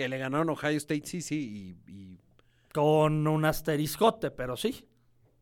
[0.00, 2.18] que le ganaron Ohio State, sí, sí, y- y
[2.72, 4.86] con un asteriscote, pero sí.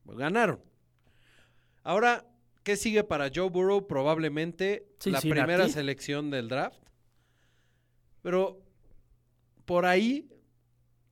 [0.05, 0.61] Pues ganaron.
[1.85, 2.27] Ahora,
[2.65, 3.87] ¿qué sigue para Joe Burrow?
[3.87, 6.83] Probablemente la primera selección del draft.
[8.23, 8.61] Pero
[9.65, 10.29] por ahí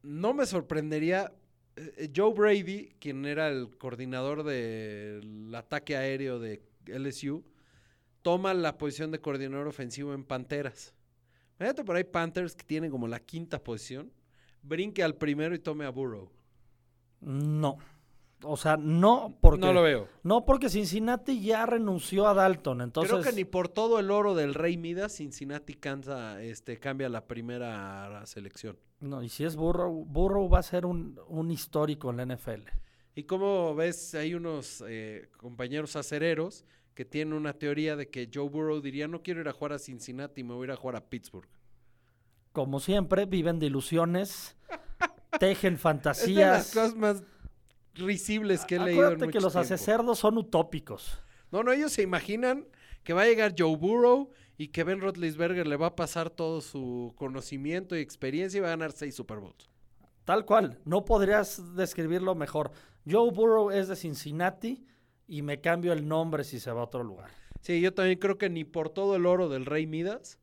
[0.03, 1.33] no me sorprendería.
[1.77, 7.45] eh, Joe Brady, quien era el coordinador del ataque aéreo de LSU,
[8.23, 10.95] toma la posición de coordinador ofensivo en Panteras.
[11.59, 14.13] Imagínate por ahí Panthers que tienen como la quinta posición.
[14.63, 16.31] brinque al primero y tome a Burrow.
[17.21, 17.79] No.
[18.43, 19.61] O sea, no porque...
[19.61, 20.09] No lo veo.
[20.23, 23.13] No porque Cincinnati ya renunció a Dalton, entonces...
[23.13, 27.27] Creo que ni por todo el oro del Rey Midas, Cincinnati cansa, este, cambia la
[27.27, 28.79] primera selección.
[29.01, 32.69] No, y si es Burrow, Burrow va a ser un, un histórico en la NFL.
[33.15, 36.67] Y como ves, hay unos eh, compañeros acereros
[36.97, 39.79] que tienen una teoría de que Joe Burrow diría, no quiero ir a jugar a
[39.79, 41.47] Cincinnati, me voy a ir a jugar a Pittsburgh.
[42.53, 44.57] Como siempre, viven de ilusiones,
[45.39, 46.67] tejen Es de las fantasías.
[46.69, 47.23] cosas más
[47.95, 51.21] risibles que he leído en Acuérdate que los acecerdos son utópicos.
[51.53, 52.67] No, no, ellos se imaginan
[53.05, 56.63] que va a llegar Joe Burrow y que Ben Roethlisberger le va a pasar todo
[56.63, 59.69] su conocimiento y experiencia y va a ganar seis Super Bowls.
[60.25, 62.73] Tal cual, no podrías describirlo mejor.
[63.09, 64.87] Joe Burrow es de Cincinnati
[65.27, 67.31] y me cambio el nombre si se va a otro lugar.
[67.61, 70.39] Sí, yo también creo que ni por todo el oro del Rey Midas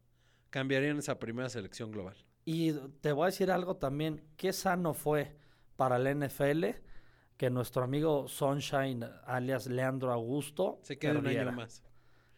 [0.49, 2.15] cambiarían esa primera selección global.
[2.45, 5.35] Y te voy a decir algo también, qué sano fue
[5.77, 6.65] para el NFL
[7.37, 11.83] que nuestro amigo Sunshine, alias Leandro Augusto, Se queda un año más.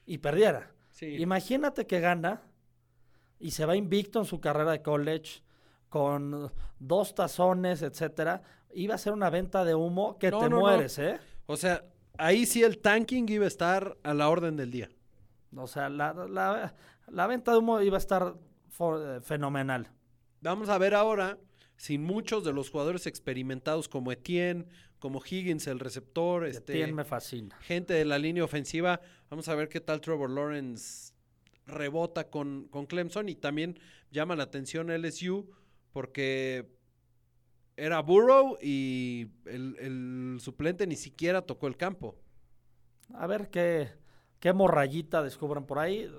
[0.06, 0.72] Y perdiera.
[0.92, 1.18] Sí.
[1.18, 2.44] Imagínate que gana
[3.40, 5.42] y se va invicto en su carrera de college
[5.90, 8.42] con dos tazones, etcétera.
[8.74, 10.60] Iba a ser una venta de humo que No, te no, no.
[10.62, 11.20] mueres, ¿eh?
[11.48, 11.84] O sea,
[12.18, 14.90] ahí sí el tanking iba a estar a la orden del día.
[15.56, 16.76] O sea, la, la-
[17.08, 18.36] la venta de humo iba a estar
[18.80, 19.92] eh, fenomenal.
[20.42, 21.38] Vamos a ver ahora
[21.78, 24.66] si muchos de los jugadores experimentados como Etienne,
[25.00, 27.56] como Higgins, el receptor, este, Etienne me fascina.
[27.62, 31.14] gente de la línea ofensiva, vamos a ver qué tal Trevor Lawrence
[31.68, 33.80] rebota con, con Clemson y también
[34.12, 35.50] llama la atención LSU
[35.92, 36.68] porque
[37.78, 42.16] era Burrow y el, el suplente ni siquiera tocó el campo.
[43.14, 43.90] A ver qué,
[44.40, 46.10] qué morrayita descubran por ahí.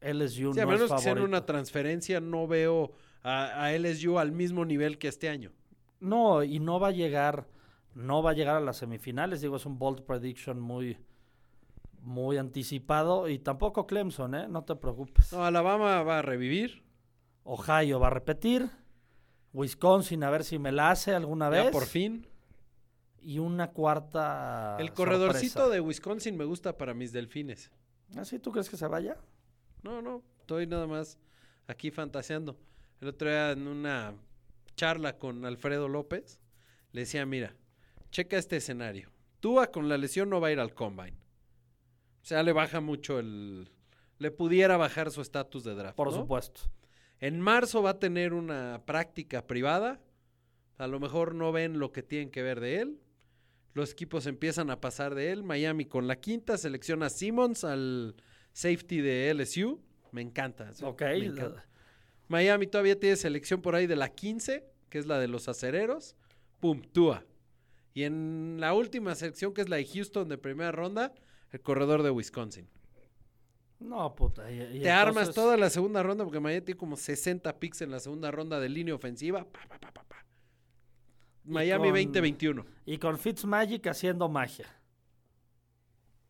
[0.00, 3.78] LSU Sí, a no es menos que sea en una transferencia, no veo a, a
[3.78, 5.52] LSU al mismo nivel que este año.
[6.00, 7.46] No, y no va a llegar,
[7.94, 9.40] no va a llegar a las semifinales.
[9.40, 10.98] Digo, es un bold prediction muy,
[12.00, 13.28] muy anticipado.
[13.28, 14.48] Y tampoco Clemson, ¿eh?
[14.48, 15.32] No te preocupes.
[15.32, 16.82] No, Alabama va a revivir.
[17.44, 18.70] Ohio va a repetir.
[19.52, 21.72] Wisconsin, a ver si me la hace alguna Ya vez.
[21.72, 22.26] por fin.
[23.20, 24.76] Y una cuarta.
[24.80, 25.68] El corredorcito sorpresa.
[25.74, 27.70] de Wisconsin me gusta para mis delfines.
[28.16, 28.38] ¿Ah, sí?
[28.38, 29.16] ¿Tú crees que se vaya?
[29.82, 31.18] No, no, estoy nada más
[31.66, 32.56] aquí fantaseando.
[33.00, 34.14] El otro día en una
[34.74, 36.40] charla con Alfredo López,
[36.92, 37.54] le decía, mira,
[38.10, 39.10] checa este escenario.
[39.40, 41.16] Tua con la lesión no va a ir al combine.
[42.22, 43.68] O sea, le baja mucho el...
[44.18, 45.96] Le pudiera bajar su estatus de draft.
[45.96, 46.16] Por ¿no?
[46.18, 46.60] supuesto.
[47.22, 50.00] En marzo va a tener una práctica privada.
[50.76, 52.98] A lo mejor no ven lo que tienen que ver de él.
[53.74, 55.44] Los equipos empiezan a pasar de él.
[55.44, 58.16] Miami con la quinta selecciona a Simmons al
[58.52, 59.80] safety de LSU.
[60.10, 60.72] Me encanta.
[60.82, 61.02] Ok.
[61.02, 61.64] me encanta.
[62.26, 66.16] Miami todavía tiene selección por ahí de la 15, que es la de los acereros.
[66.58, 67.24] Pum, Tua.
[67.94, 71.14] Y en la última selección, que es la de Houston de primera ronda,
[71.52, 72.68] el corredor de Wisconsin.
[73.82, 74.50] No, puta.
[74.50, 77.90] y- y Te armas toda la segunda ronda porque Miami tiene como 60 picks en
[77.90, 79.44] la segunda ronda de línea ofensiva.
[79.44, 80.02] Pa, pa.
[81.44, 82.64] Miami con- 2021.
[82.86, 84.66] Y con Fitzmagic haciendo magia.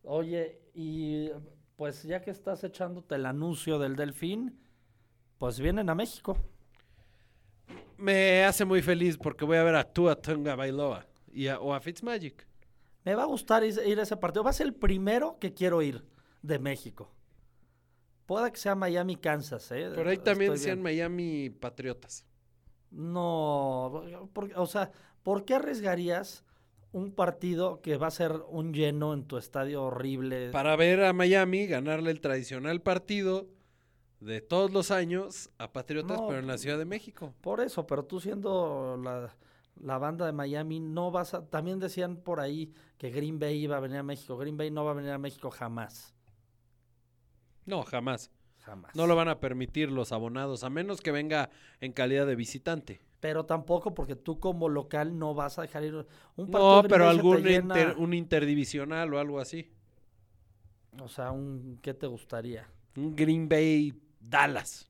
[0.03, 1.29] Oye, y
[1.75, 4.59] pues ya que estás echándote el anuncio del Delfín,
[5.37, 6.37] pues vienen a México.
[7.97, 11.73] Me hace muy feliz porque voy a ver a Tua Tonga Bailoa y a, o
[11.73, 12.45] a Fitzmagic.
[13.05, 14.43] Me va a gustar ir a ese partido.
[14.43, 16.03] Va a ser el primero que quiero ir
[16.41, 17.11] de México.
[18.25, 19.91] Puede que sea Miami, Kansas, ¿eh?
[19.93, 20.97] Por ahí también Estoy decían bien.
[20.97, 22.25] Miami Patriotas.
[22.91, 23.87] No,
[24.55, 24.91] o sea,
[25.23, 26.43] ¿por qué arriesgarías
[26.91, 30.51] un partido que va a ser un lleno en tu estadio horrible?
[30.51, 33.47] Para ver a Miami ganarle el tradicional partido
[34.19, 37.33] de todos los años a Patriotas, No, pero en la Ciudad de México.
[37.41, 39.35] Por eso, pero tú siendo la,
[39.81, 41.45] la banda de Miami, no vas a...
[41.47, 44.37] También decían por ahí que Green Bay iba a venir a México.
[44.37, 46.13] Green Bay no va a venir a México jamás.
[47.65, 48.31] No, jamás.
[48.59, 48.95] Jamás.
[48.95, 51.49] No lo van a permitir los abonados, a menos que venga
[51.81, 53.01] en calidad de visitante.
[53.19, 55.95] Pero tampoco porque tú como local no vas a dejar ir
[56.35, 59.69] un partido No, pero algún llena- inter- un interdivisional o algo así.
[61.01, 61.79] O sea, un...
[61.81, 62.69] ¿Qué te gustaría?
[62.95, 64.89] Un Green Bay Dallas.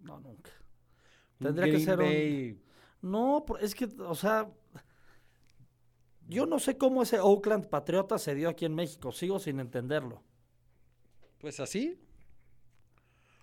[0.00, 0.50] No, nunca.
[1.40, 2.62] Un Tendría que ser un-
[3.10, 4.48] No, es que, o sea...
[6.28, 9.12] Yo no sé cómo ese Oakland Patriota se dio aquí en México.
[9.12, 10.22] Sigo sin entenderlo.
[11.38, 11.98] Pues así.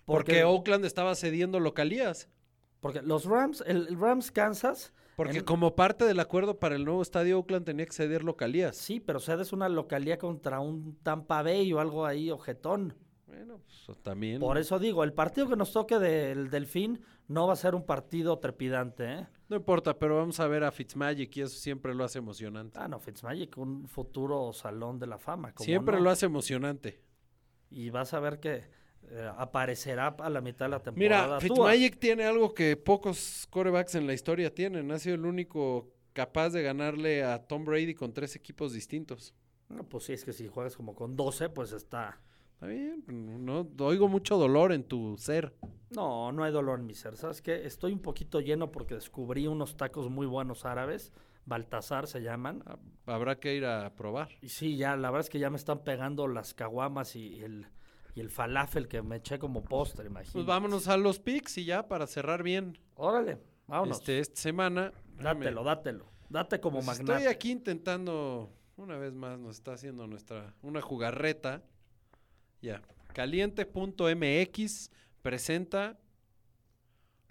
[0.04, 2.28] Porque, Oakland estaba cediendo localías.
[2.80, 6.84] Porque los Rams, el el Rams Kansas, Porque En- como parte del acuerdo para el
[6.84, 8.76] nuevo estadio, Oakland tenía que ceder localías.
[8.76, 12.94] sí, pero cedes una localía contra un Tampa Bay o algo ahí, ojetón.
[13.28, 14.40] Bueno, pues también.
[14.40, 17.86] Por eso digo, el partido que nos toque del Delfín no va a ser un
[17.86, 19.26] partido trepidante, ¿eh?
[19.48, 22.78] No importa, pero vamos a ver a Fitzmagic y eso siempre lo hace emocionante.
[22.80, 25.52] Ah, no, Fitzmagic, un futuro salón de la fama.
[25.54, 26.02] ¿cómo Siempre no?
[26.02, 27.00] lo hace emocionante.
[27.74, 28.62] Y vas a ver que
[29.10, 31.26] eh, aparecerá a la mitad de la temporada.
[31.26, 31.40] Mira.
[31.40, 34.92] Fitzmagic tiene algo que pocos corebacks en la historia tienen.
[34.92, 39.34] Ha sido el único capaz de ganarle a Tom Brady con tres equipos distintos.
[39.68, 42.20] No, pues sí, es que si juegas como con 12, pues está...
[42.52, 43.04] Está bien,
[43.44, 45.52] no oigo mucho dolor en tu ser.
[45.90, 47.16] No, no hay dolor en mi ser.
[47.16, 47.66] ¿Sabes qué?
[47.66, 51.12] Estoy un poquito lleno porque descubrí unos tacos muy buenos árabes.
[51.46, 52.62] Baltasar se llaman.
[52.66, 54.28] Ah, Habrá que ir a probar.
[54.40, 57.66] Y sí, ya, la verdad es que ya me están pegando las caguamas y el,
[58.14, 60.32] y el falafel que me eché como postre, imagínate.
[60.32, 63.98] Pues vámonos a los picks y ya para cerrar bien Órale, vámonos.
[63.98, 64.92] este, esta semana.
[65.20, 66.06] Dátelo, dátelo.
[66.30, 67.12] Date como Pues magnate.
[67.18, 71.62] Estoy aquí intentando, una vez más nos está haciendo nuestra, una jugarreta.
[72.62, 72.80] Ya.
[73.12, 74.90] Caliente.mx
[75.22, 75.98] presenta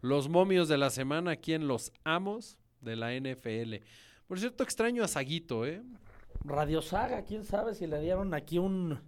[0.01, 3.75] los momios de la semana aquí en Los Amos de la NFL.
[4.27, 5.81] Por cierto, extraño a Saguito, ¿eh?
[6.43, 8.99] Radio Saga, quién sabe si le dieron aquí un...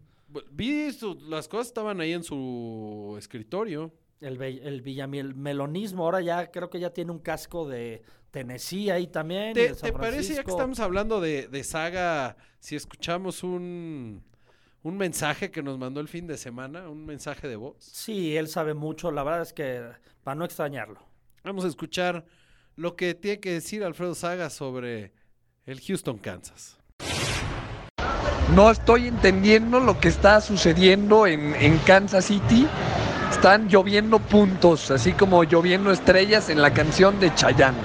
[0.51, 3.93] Vi su- las cosas estaban ahí en su escritorio.
[4.21, 8.01] El, el villamelonismo, ahora ya creo que ya tiene un casco de
[8.31, 9.53] Tennessee ahí también.
[9.53, 14.23] ¿Te, de San te parece ya que estamos hablando de, de saga, si escuchamos un,
[14.83, 17.75] un mensaje que nos mandó el fin de semana, un mensaje de voz?
[17.79, 19.81] Sí, él sabe mucho, la verdad es que
[20.23, 20.99] para no extrañarlo.
[21.43, 22.25] Vamos a escuchar
[22.75, 25.13] lo que tiene que decir Alfredo Saga sobre
[25.65, 26.77] el Houston, Kansas.
[28.53, 32.67] No estoy entendiendo lo que está sucediendo en, en Kansas City.
[33.31, 37.77] Están lloviendo puntos, así como lloviendo estrellas en la canción de Chayanne.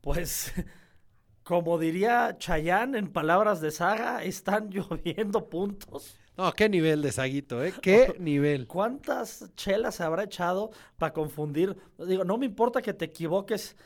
[0.00, 0.52] Pues,
[1.42, 6.18] como diría Chayanne en palabras de saga, están lloviendo puntos.
[6.36, 7.72] No, qué nivel de Saguito, ¿eh?
[7.80, 8.66] Qué nivel.
[8.66, 11.76] ¿Cuántas chelas habrá echado para confundir?
[11.98, 13.76] Digo, no me importa que te equivoques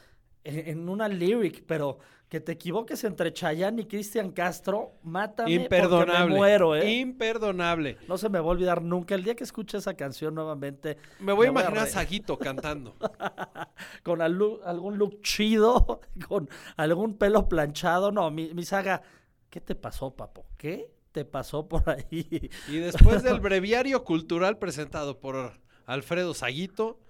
[0.44, 5.62] en, en una lyric, pero que te equivoques entre Chayanne y Cristian Castro, mátame porque
[5.62, 6.28] Imperdonable.
[6.28, 6.90] me muero, ¿eh?
[6.98, 7.96] Imperdonable.
[8.06, 9.14] No se me va a olvidar nunca.
[9.14, 11.86] El día que escuche esa canción nuevamente, Me voy a Me voy a imaginar a
[11.86, 12.96] Saguito cantando.
[14.02, 18.12] con algún look chido, con algún pelo planchado.
[18.12, 19.02] No, mi, mi saga,
[19.48, 20.44] ¿qué te pasó, papo?
[20.58, 22.48] ¿Qué te pasó por ahí?
[22.68, 27.00] Y después del breviario cultural presentado por Alfredo Saguito,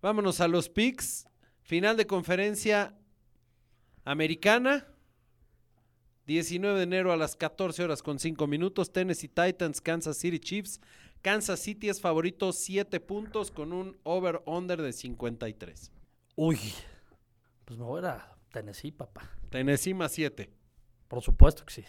[0.00, 1.26] vámonos a los picks.
[1.62, 2.96] Final de conferencia
[4.04, 4.86] americana.
[6.26, 8.92] 19 de enero a las 14 horas con 5 minutos.
[8.92, 10.80] Tennessee Titans, Kansas City Chiefs.
[11.20, 15.90] Kansas City es favorito 7 puntos con un over-under de 53.
[16.36, 16.60] Uy,
[17.64, 19.36] pues me voy a Tennessee, papá.
[19.50, 20.48] Tennessee más 7.
[21.08, 21.84] Por supuesto que sí.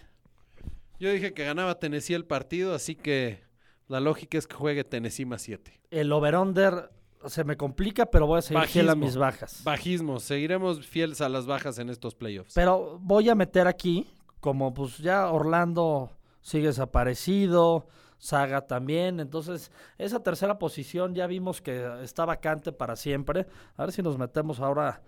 [1.00, 3.42] Yo dije que ganaba Tennessee el partido, así que
[3.88, 5.80] la lógica es que juegue Tennessee más 7.
[5.92, 6.92] El over-under
[7.26, 9.06] se me complica, pero voy a seguir fiel a Bajismo.
[9.06, 9.64] mis bajas.
[9.64, 12.54] Bajismo, seguiremos fieles a las bajas en estos playoffs.
[12.54, 14.08] Pero voy a meter aquí,
[14.42, 17.88] como pues ya Orlando sigue desaparecido,
[18.18, 23.48] Saga también, entonces esa tercera posición ya vimos que está vacante para siempre.
[23.78, 25.02] A ver si nos metemos ahora,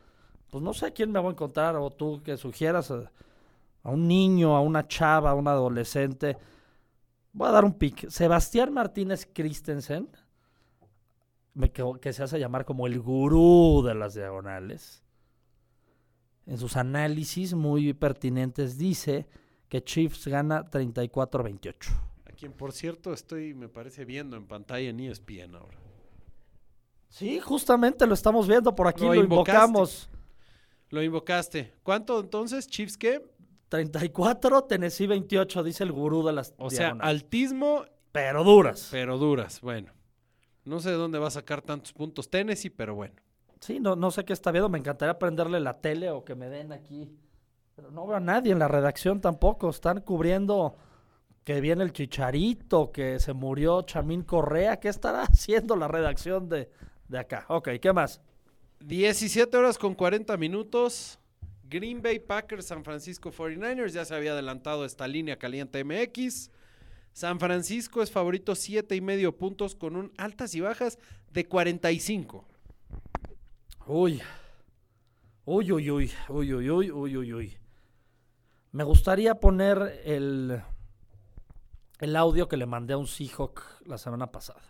[0.49, 2.93] pues no sé quién me voy a encontrar o tú que sugieras
[3.84, 6.38] a, un niño, a una chava, a un adolescente.
[7.34, 8.09] Voy a dar un pick.
[8.09, 10.09] Sebastián Martínez Christensen,
[12.01, 15.01] que se hace llamar como el gurú de las diagonales
[16.45, 19.27] en sus análisis muy pertinentes dice
[19.69, 21.91] que Chiefs gana 34-28.
[22.25, 25.77] A quien, por cierto, estoy, me parece, viendo en pantalla en ESPN ahora.
[27.07, 29.51] Sí, justamente lo estamos viendo por aquí, Lo lo, invocaste.
[29.51, 30.09] invocamos.
[30.89, 31.73] Lo invocaste.
[31.84, 32.67] ¿Cuánto entonces?
[32.67, 33.21] ¿Chiefs qué?
[33.72, 38.89] 34, Tennessee 28, dice el gurú de las O sea, altismo, Pero duras.
[38.91, 39.61] pero duras.
[39.61, 39.93] Bueno,
[40.65, 43.15] no sé de dónde va a sacar tantos puntos Tennessee, pero bueno.
[43.61, 46.49] Sí, no, no sé qué está viendo, me encantaría prenderle la tele o que me
[46.49, 47.17] den aquí.
[47.74, 50.76] Pero no veo a nadie en la redacción tampoco, están cubriendo
[51.45, 56.69] que viene el chicharito, que se murió Chamín Correa, ¿qué estará haciendo la redacción de,
[57.07, 57.45] de acá?
[57.47, 58.19] Ok, ¿qué más?
[58.82, 61.19] 17 horas con 40 minutos.
[61.72, 63.93] Green Bay Packers, San Francisco 49ers.
[63.93, 66.51] Ya se había adelantado esta línea caliente MX.
[67.13, 70.99] San Francisco es favorito 7 y medio puntos con un altas y bajas
[71.32, 72.45] de 45.
[73.88, 74.22] Uy.
[75.45, 77.57] Uy, uy, uy, uy, uy, uy, uy, uy, uy.
[78.74, 80.61] Me gustaría poner el,
[81.99, 84.61] el audio que le mandé a un Seahawk la semana pasada.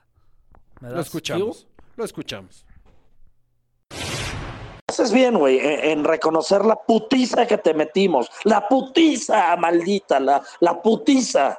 [0.80, 1.66] ¿Me Lo escuchamos.
[1.66, 1.84] cue?
[1.98, 2.66] Lo escuchamos.
[4.92, 8.30] Haces bien, güey, en, en reconocer la putiza que te metimos.
[8.44, 11.58] La putiza, maldita, la, la putiza.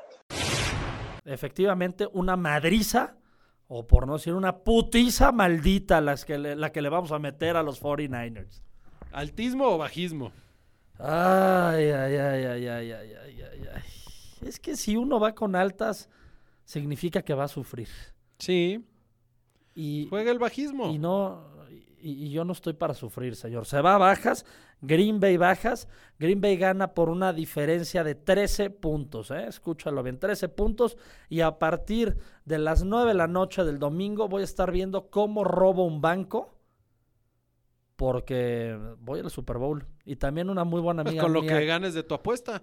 [1.24, 3.16] Efectivamente, una madriza
[3.68, 7.18] o por no decir una putiza maldita las que le- la que le vamos a
[7.18, 8.60] meter a los 49ers.
[9.12, 10.30] ¿Altismo o bajismo?
[10.98, 13.82] Ay, ay, ay, ay, ay, ay, ay, ay, ay.
[14.46, 16.10] Es que si uno va con altas,
[16.66, 17.88] significa que va a sufrir.
[18.38, 18.84] Sí.
[19.74, 20.90] Y, Juega el bajismo.
[20.90, 21.51] y no,
[22.02, 23.66] y, y yo no estoy para sufrir, señor.
[23.66, 24.44] Se va a bajas,
[24.80, 25.88] Green Bay bajas,
[26.18, 29.46] Green Bay gana por una diferencia de 13 puntos, ¿eh?
[29.46, 30.96] escúchalo bien, 13 puntos.
[31.28, 35.08] Y a partir de las 9 de la noche del domingo voy a estar viendo
[35.08, 36.50] cómo robo un banco.
[37.96, 39.86] Porque voy al Super Bowl.
[40.04, 42.62] Y también una muy buena Pues amiga con lo mía, que ganes de tu apuesta.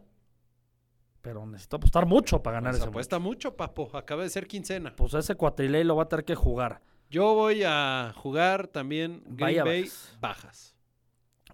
[1.21, 3.89] Pero necesito apostar mucho para ganar Pues ese apuesta mucho, papo.
[3.93, 4.93] Acaba de ser quincena.
[4.97, 6.81] Pues ese cuatriley lo va a tener que jugar.
[7.09, 10.17] Yo voy a jugar también Green Vaya Bay bajas.
[10.21, 10.75] bajas.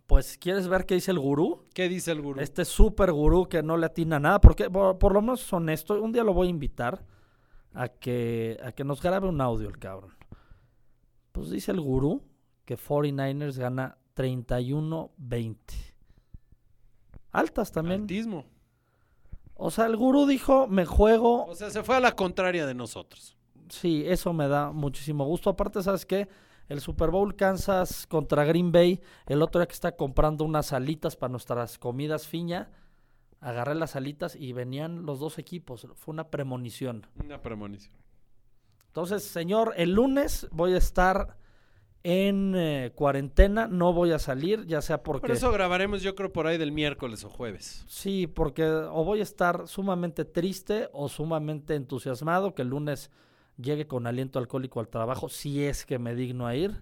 [0.06, 1.64] Pues, ¿quieres ver qué dice el gurú?
[1.74, 2.39] ¿Qué dice el gurú?
[2.39, 5.99] Este super gurú que no le atina nada, porque por, por lo menos es honesto,
[6.01, 7.03] un día lo voy a invitar
[7.74, 10.14] a que, a que nos grabe un audio el cabrón.
[11.32, 12.24] Pues dice el gurú
[12.66, 15.58] que 49ers gana 31-20.
[17.32, 18.01] Altas también.
[18.01, 18.45] Altismo.
[19.56, 22.74] O sea, el gurú dijo, me juego O sea, se fue a la contraria de
[22.74, 23.34] nosotros.
[23.70, 25.49] Sí, eso me da muchísimo gusto.
[25.49, 26.28] Aparte, ¿sabes qué?
[26.68, 31.16] El Super Bowl Kansas contra Green Bay, el otro día que está comprando unas alitas
[31.16, 32.72] para nuestras comidas fiña,
[33.39, 35.88] agarré las alitas y venían los dos equipos.
[35.95, 37.05] Fue una premonición.
[37.24, 37.95] Una premonición.
[38.88, 41.38] Entonces, señor, el lunes voy a estar
[42.07, 45.22] en eh, cuarentena, no voy a salir, ya sea porque...
[45.22, 47.84] Por eso grabaremos yo creo por ahí del miércoles o jueves.
[47.88, 53.09] Sí, porque o voy a estar sumamente triste o sumamente entusiasmado que el lunes
[53.58, 56.82] llegue con aliento alcohólico al trabajo, si es que me digno a ir.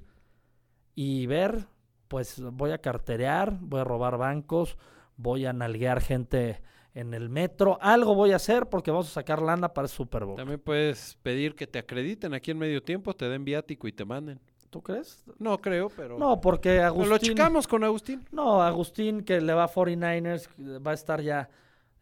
[0.95, 1.67] Y ver,
[2.07, 4.77] pues voy a carterear, voy a robar bancos,
[5.17, 6.61] voy a nalguear gente
[6.93, 7.77] en el metro.
[7.81, 10.35] Algo voy a hacer porque vamos a sacar lana para el Super Bowl.
[10.35, 14.05] También puedes pedir que te acrediten aquí en medio tiempo, te den viático y te
[14.05, 14.39] manden.
[14.69, 15.23] ¿Tú crees?
[15.37, 16.17] No creo, pero...
[16.17, 17.09] No, porque Pero Agustín...
[17.09, 18.25] lo checamos con Agustín.
[18.31, 20.49] No, Agustín, que le va a 49ers,
[20.83, 21.47] va a estar ya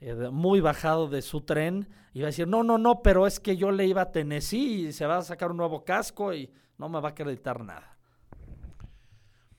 [0.01, 3.39] eh, muy bajado de su tren y va a decir, no, no, no, pero es
[3.39, 6.51] que yo le iba a Tennessee y se va a sacar un nuevo casco y
[6.77, 7.97] no me va a acreditar nada.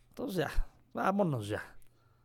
[0.08, 1.62] Entonces ya, vámonos ya.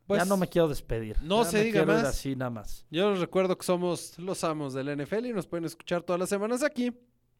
[0.06, 1.18] Pues, ya no me quiero despedir.
[1.22, 2.04] no Ya se me diga más.
[2.06, 2.86] así nada más.
[2.90, 6.30] Yo les recuerdo que somos los amos del NFL y nos pueden escuchar todas las
[6.30, 6.92] semanas aquí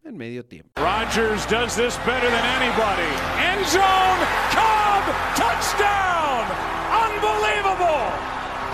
[0.04, 0.72] en medio tiempo.
[0.82, 3.10] Rodgers does this better than anybody.
[3.42, 4.20] End zone,
[4.52, 5.04] Cobb,
[5.36, 6.46] touchdown!
[6.92, 8.12] Unbelievable!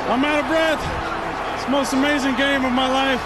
[0.10, 1.03] I'm out of breath.
[1.70, 3.22] Most amazing game of my life.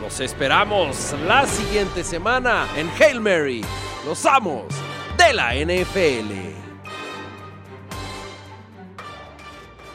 [0.00, 3.64] Los esperamos la siguiente semana en Hail Mary,
[4.06, 4.66] los amos
[5.16, 6.67] de la NFL.